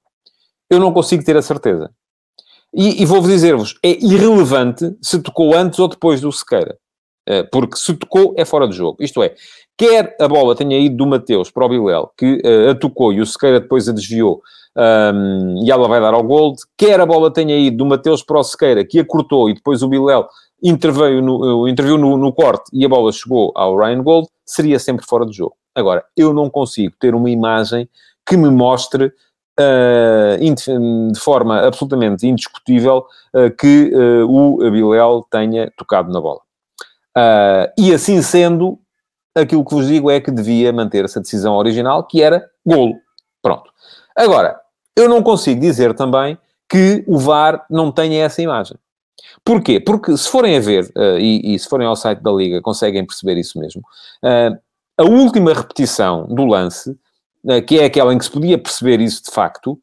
Eu 0.69 0.79
não 0.79 0.93
consigo 0.93 1.25
ter 1.25 1.37
a 1.37 1.43
certeza. 1.43 1.91
E, 2.75 3.03
e 3.03 3.07
vou-vos 3.07 3.31
dizer-vos, 3.31 3.79
é 3.83 3.91
irrelevante 4.05 4.97
se 5.01 5.21
tocou 5.21 5.55
antes 5.55 5.79
ou 5.79 5.89
depois 5.89 6.21
do 6.21 6.31
Sequeira. 6.31 6.77
Uh, 7.29 7.49
porque 7.51 7.77
se 7.77 7.95
tocou, 7.95 8.35
é 8.37 8.45
fora 8.45 8.67
de 8.67 8.77
jogo. 8.77 9.03
Isto 9.03 9.23
é, 9.23 9.35
quer 9.79 10.17
a 10.21 10.29
bola 10.29 10.55
tenha 10.55 10.79
ido 10.79 10.97
do 10.97 11.07
Mateus 11.07 11.51
para 11.51 11.65
o 11.65 11.69
Bilel, 11.69 12.11
que 12.17 12.43
uh, 12.45 12.71
a 12.71 12.75
tocou 12.75 13.13
e 13.13 13.21
o 13.21 13.27
Sequeira 13.27 13.61
depois 13.61 13.89
a 13.89 13.93
desviou, 13.93 14.43
um, 14.77 15.65
e 15.65 15.71
ela 15.71 15.89
vai 15.89 16.01
dar 16.01 16.15
ao 16.15 16.23
Gold, 16.23 16.61
quer 16.77 17.01
a 17.01 17.07
bola 17.07 17.33
tenha 17.33 17.57
ido 17.57 17.79
do 17.79 17.87
Mateus 17.87 18.23
para 18.23 18.39
o 18.39 18.43
Sequeira, 18.43 18.85
que 18.85 19.01
a 19.01 19.05
cortou 19.05 19.49
e 19.49 19.55
depois 19.55 19.83
o 19.83 19.89
Bilel 19.89 20.29
interveio 20.63 21.23
no, 21.23 21.69
interviu 21.69 21.97
no, 21.97 22.17
no, 22.17 22.33
corte 22.33 22.71
e 22.73 22.85
a 22.85 22.89
bola 22.89 23.13
chegou 23.13 23.53
ao 23.55 23.77
Ryan 23.77 24.03
Gold, 24.03 24.29
seria 24.45 24.79
sempre 24.79 25.07
fora 25.07 25.27
de 25.27 25.37
jogo. 25.37 25.57
Agora, 25.75 26.05
eu 26.17 26.33
não 26.33 26.51
consigo 26.51 26.95
ter 26.99 27.15
uma 27.15 27.31
imagem 27.31 27.89
que 28.27 28.37
me 28.37 28.51
mostre 28.51 29.07
uh, 29.59 31.13
de 31.13 31.21
forma 31.21 31.61
absolutamente 31.61 32.27
indiscutível 32.27 33.07
uh, 33.35 33.51
que 33.57 33.93
uh, 33.95 34.29
o 34.29 34.71
Bilel 34.71 35.27
tenha 35.31 35.71
tocado 35.77 36.13
na 36.13 36.21
bola. 36.21 36.41
e 37.79 37.93
assim 37.93 38.23
sendo, 38.23 38.79
aquilo 39.35 39.65
que 39.65 39.75
vos 39.75 39.87
digo 39.87 40.11
é 40.11 40.21
que 40.21 40.31
devia 40.31 40.73
manter-se 40.73 41.19
a 41.19 41.23
decisão 41.23 41.55
original, 41.55 42.05
que 42.05 42.23
era 42.23 42.45
golo. 42.65 42.95
Pronto. 43.43 43.71
Agora, 44.17 44.61
eu 44.97 45.09
não 45.09 45.23
consigo 45.23 45.61
dizer 45.61 45.95
também 45.95 46.37
que 46.69 47.05
o 47.07 47.19
VAR 47.19 47.65
não 47.71 47.91
tenha 47.91 48.25
essa 48.25 48.43
imagem. 48.43 48.77
Porquê? 49.45 49.81
Porque 49.81 50.17
se 50.17 50.29
forem 50.29 50.57
a 50.57 50.61
ver, 50.61 50.85
uh, 50.97 51.19
e, 51.19 51.55
e, 51.55 51.59
se 51.59 51.69
forem 51.69 51.87
ao 51.87 51.97
site 51.97 52.21
da 52.21 52.31
Liga, 52.31 52.61
conseguem 52.61 53.07
perceber 53.07 53.39
isso 53.39 53.59
mesmo, 53.59 53.83
uh, 54.23 54.59
a 54.97 55.05
última 55.05 55.53
repetição 55.53 56.27
do 56.27 56.45
lance, 56.45 56.91
uh, 56.91 57.63
que 57.67 57.79
é 57.79 57.85
aquela 57.85 58.13
em 58.13 58.19
que 58.19 58.25
se 58.25 58.31
podia 58.31 58.59
perceber 58.59 59.01
isso 59.01 59.25
de 59.25 59.31
facto, 59.31 59.81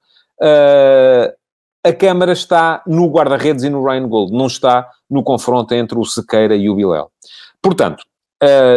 a 1.84 1.94
câmara 1.94 2.32
está 2.32 2.84
no 2.86 3.10
guarda-redes 3.10 3.64
e 3.64 3.70
no 3.72 3.84
Ryan 3.84 4.08
Gold, 4.08 4.32
não 4.32 4.46
está 4.46 4.88
no 5.10 5.24
confronto 5.24 5.74
entre 5.74 5.98
o 5.98 6.06
Sequeira 6.06 6.56
e 6.56 6.70
o 6.70 6.76
Bilel. 6.76 7.12
Portanto, 7.60 8.04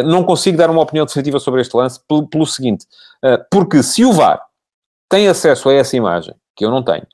não 0.06 0.24
consigo 0.24 0.56
dar 0.56 0.70
uma 0.70 0.80
opinião 0.80 1.04
definitiva 1.04 1.38
sobre 1.38 1.60
este 1.60 1.76
lance 1.76 2.00
pelo, 2.08 2.26
pelo 2.26 2.46
seguinte, 2.46 2.86
porque 3.50 3.82
se 3.82 4.06
o 4.06 4.12
VAR 4.14 4.40
tem 5.06 5.28
acesso 5.28 5.68
a 5.68 5.74
essa 5.74 5.94
imagem, 5.94 6.34
que 6.56 6.64
eu 6.64 6.70
não 6.70 6.82
tenho, 6.82 7.06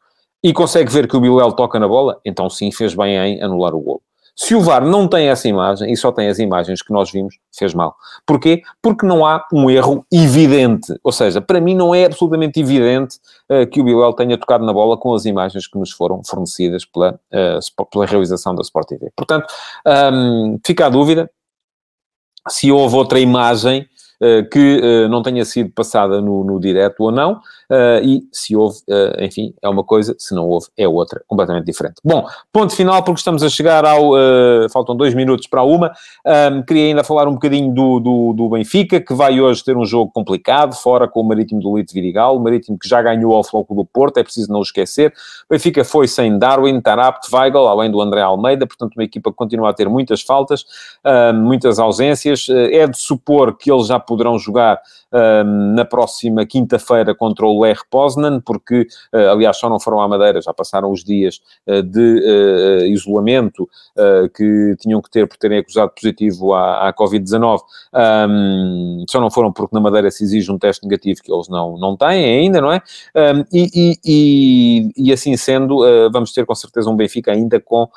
e 0.46 0.52
consegue 0.52 0.92
ver 0.92 1.08
que 1.08 1.16
o 1.16 1.20
Bilel 1.20 1.50
toca 1.50 1.76
na 1.76 1.88
bola, 1.88 2.20
então 2.24 2.48
sim, 2.48 2.70
fez 2.70 2.94
bem 2.94 3.16
em 3.16 3.42
anular 3.42 3.74
o 3.74 3.80
gol. 3.80 4.00
Se 4.36 4.54
o 4.54 4.60
VAR 4.60 4.86
não 4.86 5.08
tem 5.08 5.26
essa 5.26 5.48
imagem 5.48 5.92
e 5.92 5.96
só 5.96 6.12
tem 6.12 6.28
as 6.28 6.38
imagens 6.38 6.80
que 6.82 6.92
nós 6.92 7.10
vimos, 7.10 7.36
fez 7.52 7.74
mal. 7.74 7.96
Porquê? 8.24 8.62
Porque 8.80 9.04
não 9.04 9.26
há 9.26 9.44
um 9.52 9.68
erro 9.68 10.06
evidente. 10.12 10.94
Ou 11.02 11.10
seja, 11.10 11.40
para 11.40 11.60
mim 11.60 11.74
não 11.74 11.92
é 11.92 12.04
absolutamente 12.04 12.60
evidente 12.60 13.16
uh, 13.50 13.66
que 13.66 13.80
o 13.80 13.84
Bilel 13.84 14.12
tenha 14.12 14.38
tocado 14.38 14.64
na 14.64 14.72
bola 14.72 14.96
com 14.96 15.12
as 15.14 15.24
imagens 15.24 15.66
que 15.66 15.76
nos 15.76 15.90
foram 15.90 16.22
fornecidas 16.24 16.84
pela, 16.84 17.18
uh, 17.32 17.86
pela 17.90 18.06
realização 18.06 18.54
da 18.54 18.62
Sport 18.62 18.86
TV. 18.86 19.10
Portanto, 19.16 19.52
um, 20.12 20.60
fica 20.64 20.86
a 20.86 20.88
dúvida 20.88 21.28
se 22.48 22.70
houve 22.70 22.94
outra 22.94 23.18
imagem 23.18 23.88
que 24.50 25.06
não 25.10 25.22
tenha 25.22 25.44
sido 25.44 25.70
passada 25.70 26.20
no, 26.20 26.44
no 26.44 26.58
direto 26.58 27.00
ou 27.00 27.12
não. 27.12 27.40
Uh, 27.68 27.98
e 28.02 28.28
se 28.32 28.54
houve, 28.54 28.78
enfim, 29.18 29.52
é 29.60 29.68
uma 29.68 29.82
coisa, 29.82 30.14
se 30.18 30.34
não 30.34 30.46
houve, 30.46 30.68
é 30.76 30.86
outra, 30.86 31.22
completamente 31.26 31.64
diferente. 31.64 31.96
Bom, 32.04 32.24
ponto 32.52 32.74
final, 32.74 33.02
porque 33.02 33.18
estamos 33.18 33.42
a 33.42 33.48
chegar 33.48 33.84
ao. 33.84 34.12
Faltam 34.70 34.96
dois 34.96 35.14
minutos 35.14 35.46
para 35.46 35.62
uma. 35.62 35.92
Um, 36.24 36.62
queria 36.62 36.86
ainda 36.86 37.04
falar 37.04 37.28
um 37.28 37.32
bocadinho 37.32 37.72
do, 37.72 38.00
do, 38.00 38.32
do, 38.32 38.48
Benfica, 38.48 39.00
que 39.00 39.14
vai 39.14 39.40
hoje 39.40 39.64
ter 39.64 39.76
um 39.76 39.84
jogo 39.84 40.10
complicado, 40.12 40.74
fora 40.74 41.08
com 41.08 41.20
o 41.20 41.24
Marítimo 41.24 41.60
do 41.60 41.76
Lito 41.76 41.92
Virigal, 41.92 42.36
o 42.36 42.40
Marítimo 42.40 42.78
que 42.78 42.88
já 42.88 43.02
ganhou 43.02 43.34
ao 43.34 43.44
Floco 43.44 43.74
do 43.74 43.84
Porto, 43.84 44.18
é 44.18 44.22
preciso 44.22 44.52
não 44.52 44.62
esquecer. 44.62 45.12
O 45.48 45.54
Benfica 45.54 45.84
foi 45.84 46.06
sem 46.06 46.38
Darwin, 46.38 46.80
Tarapt, 46.80 47.28
Weigl, 47.32 47.66
além 47.66 47.90
do 47.90 48.00
André 48.00 48.22
Almeida, 48.22 48.66
portanto, 48.66 48.94
uma 48.96 49.04
equipa 49.04 49.30
que 49.30 49.36
continua 49.36 49.70
a 49.70 49.72
ter 49.72 49.88
muitas 49.88 50.22
faltas, 50.22 50.64
muitas 51.34 51.78
ausências. 51.78 52.46
é 52.48 52.86
de 52.86 52.98
supor 52.98 53.56
que 53.56 53.70
eles 53.70 53.86
já 53.86 53.98
poderão 54.06 54.38
jogar 54.38 54.80
na 55.44 55.84
próxima 55.84 56.44
quinta-feira 56.44 57.14
contra 57.14 57.46
o 57.46 57.60
Ler 57.60 57.78
Poznan, 57.90 58.40
porque, 58.40 58.86
uh, 59.14 59.30
aliás, 59.30 59.56
só 59.56 59.68
não 59.68 59.80
foram 59.80 60.00
à 60.00 60.08
Madeira, 60.08 60.40
já 60.40 60.52
passaram 60.52 60.90
os 60.90 61.02
dias 61.02 61.40
uh, 61.66 61.82
de 61.82 62.00
uh, 62.00 62.86
isolamento 62.86 63.68
que 64.34 64.76
tinham 64.78 65.00
que 65.00 65.10
ter 65.10 65.26
por 65.26 65.38
terem 65.38 65.58
acusado 65.58 65.90
positivo 65.90 66.52
à, 66.52 66.88
à 66.88 66.92
Covid-19, 66.92 67.60
um, 68.28 69.04
só 69.08 69.18
não 69.20 69.30
foram 69.30 69.50
porque 69.50 69.74
na 69.74 69.80
Madeira 69.80 70.10
se 70.10 70.22
exige 70.22 70.52
um 70.52 70.58
teste 70.58 70.84
negativo 70.84 71.22
que 71.22 71.32
eles 71.32 71.48
não, 71.48 71.78
não 71.78 71.96
têm 71.96 72.40
ainda, 72.40 72.60
não 72.60 72.70
é? 72.70 72.82
Um, 73.14 73.44
e, 73.50 73.98
e, 74.04 74.92
e, 74.96 75.12
assim 75.12 75.34
sendo, 75.36 75.78
vamos 76.12 76.32
ter 76.32 76.44
com 76.44 76.54
certeza 76.54 76.90
um 76.90 76.96
Benfica 76.96 77.32
ainda 77.32 77.58
com, 77.58 77.88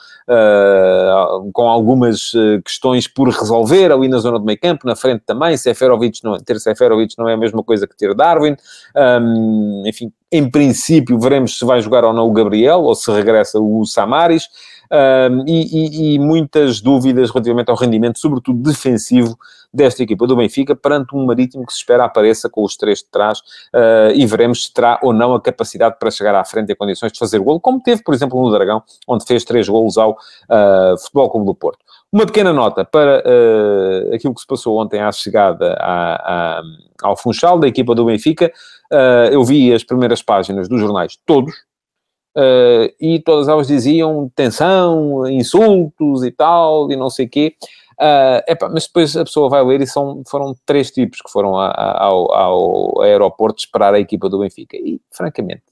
com 1.51 1.67
algumas 1.67 2.31
questões 2.63 3.07
por 3.07 3.27
resolver 3.27 3.91
ali 3.91 4.07
na 4.07 4.19
zona 4.19 4.39
do 4.39 4.45
meio 4.45 4.59
campo, 4.59 4.87
na 4.87 4.95
frente 4.95 5.23
também, 5.25 5.57
Seferovic 5.57 6.23
não, 6.23 6.37
ter 6.39 6.59
Seferovic 6.59 7.08
Não 7.17 7.27
é 7.27 7.33
a 7.33 7.37
mesma 7.37 7.63
coisa 7.63 7.87
que 7.87 7.95
ter 7.95 8.13
Darwin. 8.13 8.55
Um, 8.95 9.83
enfim, 9.85 10.11
em 10.31 10.49
princípio, 10.49 11.19
veremos 11.19 11.57
se 11.57 11.65
vai 11.65 11.81
jogar 11.81 12.03
ou 12.03 12.13
não 12.13 12.27
o 12.27 12.31
Gabriel, 12.31 12.81
ou 12.81 12.95
se 12.95 13.11
regressa 13.11 13.59
o 13.59 13.85
Samaris. 13.85 14.47
Um, 14.91 15.43
e, 15.47 15.61
e, 15.61 16.15
e, 16.15 16.19
muitas 16.19 16.81
dúvidas 16.81 17.29
relativamente 17.29 17.69
ao 17.69 17.75
rendimento, 17.75 18.17
sobretudo 18.17 18.59
defensivo, 18.59 19.37
desta 19.73 20.03
equipa 20.03 20.25
do 20.25 20.35
Benfica, 20.35 20.75
perante 20.75 21.15
um 21.15 21.25
Marítimo 21.25 21.65
que 21.65 21.71
se 21.71 21.79
espera 21.79 22.03
apareça 22.03 22.49
com 22.49 22.63
os 22.63 22.75
três 22.75 22.99
de 22.99 23.05
trás 23.05 23.39
uh, 23.39 24.11
e 24.15 24.25
veremos 24.25 24.65
se 24.65 24.73
terá 24.73 24.99
ou 25.01 25.13
não 25.13 25.35
a 25.35 25.41
capacidade 25.41 25.97
para 25.99 26.09
chegar 26.09 26.35
à 26.35 26.43
frente 26.43 26.71
em 26.71 26.75
condições 26.75 27.11
de 27.11 27.19
fazer 27.19 27.39
golo, 27.39 27.59
como 27.59 27.81
teve, 27.81 28.03
por 28.03 28.13
exemplo, 28.13 28.41
no 28.41 28.51
Dragão, 28.51 28.83
onde 29.07 29.25
fez 29.25 29.43
três 29.43 29.69
golos 29.69 29.97
ao 29.97 30.11
uh, 30.13 30.97
Futebol 30.99 31.29
Clube 31.29 31.45
do 31.45 31.55
Porto. 31.55 31.79
Uma 32.11 32.25
pequena 32.25 32.51
nota 32.51 32.83
para 32.83 33.23
uh, 33.23 34.15
aquilo 34.15 34.33
que 34.33 34.41
se 34.41 34.47
passou 34.47 34.79
ontem 34.79 34.99
à 34.99 35.11
chegada 35.11 35.73
à, 35.79 36.57
à, 36.59 36.61
ao 37.03 37.15
Funchal, 37.15 37.59
da 37.59 37.67
equipa 37.67 37.93
do 37.93 38.05
Benfica. 38.05 38.51
Uh, 38.91 39.31
eu 39.31 39.43
vi 39.43 39.71
as 39.71 39.83
primeiras 39.83 40.23
páginas 40.23 40.67
dos 40.67 40.81
jornais, 40.81 41.19
todos, 41.23 41.53
uh, 42.35 42.91
e 42.99 43.19
todas 43.23 43.47
elas 43.47 43.67
diziam 43.67 44.27
tensão, 44.35 45.27
insultos 45.27 46.23
e 46.23 46.31
tal, 46.31 46.91
e 46.91 46.95
não 46.95 47.11
sei 47.11 47.27
o 47.27 47.29
quê. 47.29 47.55
Epa, 48.47 48.69
mas 48.69 48.87
depois 48.87 49.15
a 49.15 49.25
pessoa 49.25 49.49
vai 49.49 49.63
ler 49.63 49.81
e 49.81 49.85
são, 49.85 50.23
foram 50.27 50.55
três 50.65 50.89
tipos 50.89 51.21
que 51.21 51.29
foram 51.29 51.57
a, 51.57 51.67
a, 51.67 52.05
ao, 52.05 52.33
ao 52.33 53.01
aeroporto 53.01 53.59
esperar 53.59 53.93
a 53.93 53.99
equipa 53.99 54.29
do 54.29 54.39
Benfica. 54.39 54.77
E, 54.77 54.99
francamente, 55.11 55.63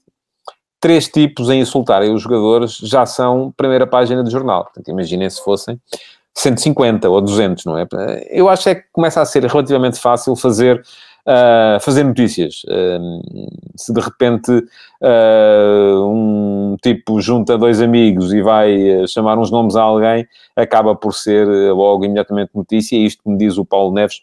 três 0.78 1.08
tipos 1.08 1.50
a 1.50 1.54
insultarem 1.54 2.14
os 2.14 2.22
jogadores 2.22 2.76
já 2.76 3.06
são 3.06 3.52
primeira 3.56 3.86
página 3.86 4.22
de 4.22 4.30
jornal. 4.30 4.64
Portanto, 4.64 4.88
imaginem 4.88 5.28
se 5.28 5.42
fossem 5.42 5.80
150 6.36 7.08
ou 7.08 7.20
200, 7.20 7.64
não 7.64 7.78
é? 7.78 7.86
Eu 8.30 8.48
acho 8.48 8.68
é 8.68 8.76
que 8.76 8.84
começa 8.92 9.20
a 9.20 9.24
ser 9.24 9.44
relativamente 9.44 9.98
fácil 9.98 10.36
fazer, 10.36 10.80
uh, 11.26 11.80
fazer 11.80 12.04
notícias. 12.04 12.62
Uh, 12.64 13.20
se 13.76 13.92
de 13.92 14.00
repente 14.00 14.50
uh, 14.52 16.04
um 16.06 16.76
tipo 16.82 17.20
junta 17.20 17.58
dois 17.58 17.80
amigos 17.80 18.32
e 18.32 18.40
vai 18.40 19.06
chamar 19.08 19.38
uns 19.38 19.50
nomes 19.50 19.74
a 19.74 19.82
alguém, 19.82 20.26
acaba 20.54 20.94
por 20.94 21.12
ser 21.12 21.46
logo 21.72 22.04
imediatamente 22.04 22.50
notícia. 22.54 22.96
Isto 22.96 23.28
me 23.28 23.36
diz 23.36 23.58
o 23.58 23.64
Paulo 23.64 23.92
Neves. 23.92 24.22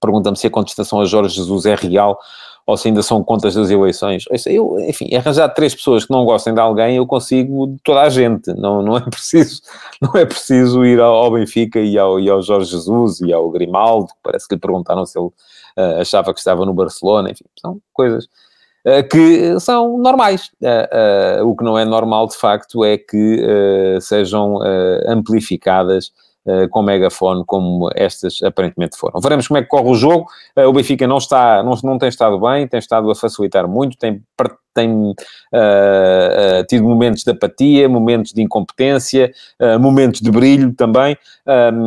Pergunta-me 0.00 0.36
se 0.36 0.46
a 0.46 0.50
contestação 0.50 1.00
a 1.00 1.04
Jorge 1.04 1.36
Jesus 1.36 1.66
é 1.66 1.74
real 1.74 2.18
ou 2.66 2.76
se 2.76 2.88
ainda 2.88 3.00
são 3.00 3.22
contas 3.22 3.54
das 3.54 3.70
eleições. 3.70 4.24
Eu, 4.44 4.76
enfim, 4.80 5.14
arranjar 5.14 5.48
três 5.50 5.72
pessoas 5.72 6.04
que 6.04 6.10
não 6.10 6.24
gostem 6.24 6.52
de 6.52 6.58
alguém, 6.60 6.96
eu 6.96 7.06
consigo 7.06 7.76
toda 7.84 8.00
a 8.00 8.08
gente. 8.08 8.52
Não, 8.54 8.82
não 8.82 8.96
é 8.96 9.00
preciso, 9.08 9.62
não 10.02 10.20
é 10.20 10.26
preciso 10.26 10.84
ir 10.84 11.00
ao, 11.00 11.30
Benfica 11.30 11.78
e 11.78 11.96
ao, 11.96 12.18
e 12.18 12.28
ao 12.28 12.42
Jorge 12.42 12.72
Jesus 12.72 13.20
e 13.20 13.32
ao 13.32 13.48
Grimaldo, 13.50 14.08
parece 14.20 14.48
que 14.48 14.56
lhe 14.56 14.60
perguntaram 14.60 15.06
se 15.06 15.16
ele 15.16 15.28
uh, 15.28 16.00
achava 16.00 16.34
que 16.34 16.40
estava 16.40 16.66
no 16.66 16.74
Barcelona, 16.74 17.30
enfim, 17.30 17.44
são 17.60 17.80
coisas 17.92 18.24
uh, 18.24 19.08
que 19.08 19.60
são 19.60 19.96
normais. 19.98 20.50
Uh, 20.60 21.46
o 21.46 21.54
que 21.54 21.62
não 21.62 21.78
é 21.78 21.84
normal, 21.84 22.26
de 22.26 22.36
facto, 22.36 22.84
é 22.84 22.98
que 22.98 23.96
sejam 24.00 24.58
amplificadas 25.06 26.10
uh, 26.46 26.68
com 26.70 26.82
megafone, 26.82 27.44
como 27.46 27.90
estas 27.94 28.42
aparentemente 28.42 28.96
foram. 28.96 29.20
Veremos 29.20 29.48
como 29.48 29.58
é 29.58 29.62
que 29.62 29.68
corre 29.68 29.88
o 29.88 29.94
jogo. 29.94 30.26
Uh, 30.56 30.68
o 30.68 30.72
Benfica 30.72 31.06
não 31.06 31.18
está, 31.18 31.62
não, 31.62 31.72
não 31.82 31.98
tem 31.98 32.08
estado 32.08 32.38
bem, 32.38 32.66
tem 32.66 32.78
estado 32.78 33.10
a 33.10 33.14
facilitar 33.14 33.68
muito, 33.68 33.96
tem 33.96 34.22
tem 34.76 34.92
uh, 34.92 35.14
uh, 35.14 36.66
tido 36.68 36.84
momentos 36.84 37.24
de 37.24 37.30
apatia, 37.30 37.88
momentos 37.88 38.34
de 38.34 38.42
incompetência, 38.42 39.32
uh, 39.58 39.80
momentos 39.80 40.20
de 40.20 40.30
brilho 40.30 40.74
também. 40.74 41.16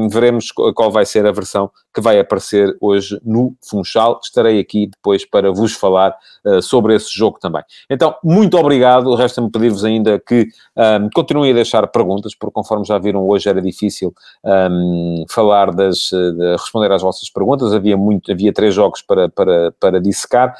veremos 0.09 0.51
qual 0.51 0.89
vai 0.89 1.05
ser 1.05 1.27
a 1.27 1.31
versão 1.31 1.69
que 1.93 2.01
vai 2.01 2.19
aparecer 2.19 2.75
hoje 2.81 3.19
no 3.23 3.53
Funchal. 3.69 4.19
Estarei 4.23 4.59
aqui 4.59 4.87
depois 4.87 5.25
para 5.25 5.51
vos 5.51 5.73
falar 5.73 6.15
sobre 6.61 6.95
esse 6.95 7.15
jogo 7.15 7.37
também. 7.39 7.61
Então, 7.89 8.15
muito 8.23 8.57
obrigado. 8.57 9.13
Resta-me 9.15 9.51
pedir-vos 9.51 9.83
ainda 9.83 10.17
que 10.19 10.47
um, 10.77 11.09
continuem 11.13 11.51
a 11.51 11.55
deixar 11.55 11.85
perguntas, 11.87 12.33
porque 12.33 12.53
conforme 12.53 12.85
já 12.85 12.97
viram 12.97 13.27
hoje 13.27 13.49
era 13.49 13.61
difícil 13.61 14.13
um, 14.43 15.25
falar 15.29 15.71
das, 15.71 16.09
de 16.11 16.51
responder 16.53 16.91
às 16.91 17.01
vossas 17.01 17.29
perguntas. 17.29 17.73
Havia, 17.73 17.97
muito, 17.97 18.31
havia 18.31 18.53
três 18.53 18.73
jogos 18.73 19.01
para, 19.01 19.27
para, 19.27 19.73
para 19.79 19.99
dissecar, 19.99 20.55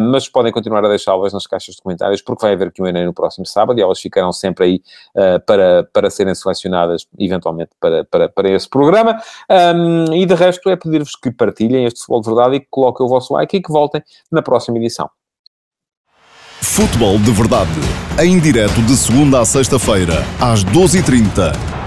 mas 0.00 0.28
podem 0.28 0.52
continuar 0.52 0.84
a 0.84 0.88
deixá-las 0.88 1.32
nas 1.32 1.46
caixas 1.46 1.65
caixas 1.66 1.74
de 1.74 1.82
comentários, 1.82 2.22
porque 2.22 2.42
vai 2.44 2.54
haver 2.54 2.72
Q&A 2.72 2.92
no 3.04 3.12
próximo 3.12 3.44
sábado 3.44 3.78
e 3.78 3.82
elas 3.82 4.00
ficarão 4.00 4.32
sempre 4.32 4.64
aí 4.64 4.82
uh, 5.16 5.40
para, 5.44 5.88
para 5.92 6.10
serem 6.10 6.34
selecionadas, 6.34 7.06
eventualmente, 7.18 7.70
para, 7.80 8.04
para, 8.04 8.28
para 8.28 8.50
esse 8.50 8.68
programa. 8.68 9.20
Um, 9.50 10.14
e 10.14 10.24
de 10.24 10.34
resto 10.34 10.68
é 10.70 10.76
pedir-vos 10.76 11.16
que 11.16 11.30
partilhem 11.30 11.84
este 11.84 12.00
Futebol 12.00 12.20
de 12.22 12.28
Verdade 12.28 12.56
e 12.56 12.60
que 12.60 12.68
coloquem 12.70 13.04
o 13.04 13.08
vosso 13.08 13.34
like 13.34 13.56
e 13.56 13.62
que 13.62 13.72
voltem 13.72 14.02
na 14.30 14.42
próxima 14.42 14.78
edição. 14.78 15.10
Futebol 16.62 17.18
de 17.18 17.30
Verdade, 17.32 17.70
em 18.22 18.38
direto 18.38 18.82
de 18.82 18.96
segunda 18.96 19.40
a 19.40 19.44
sexta-feira, 19.44 20.24
às 20.40 20.64
12h30 20.64 21.85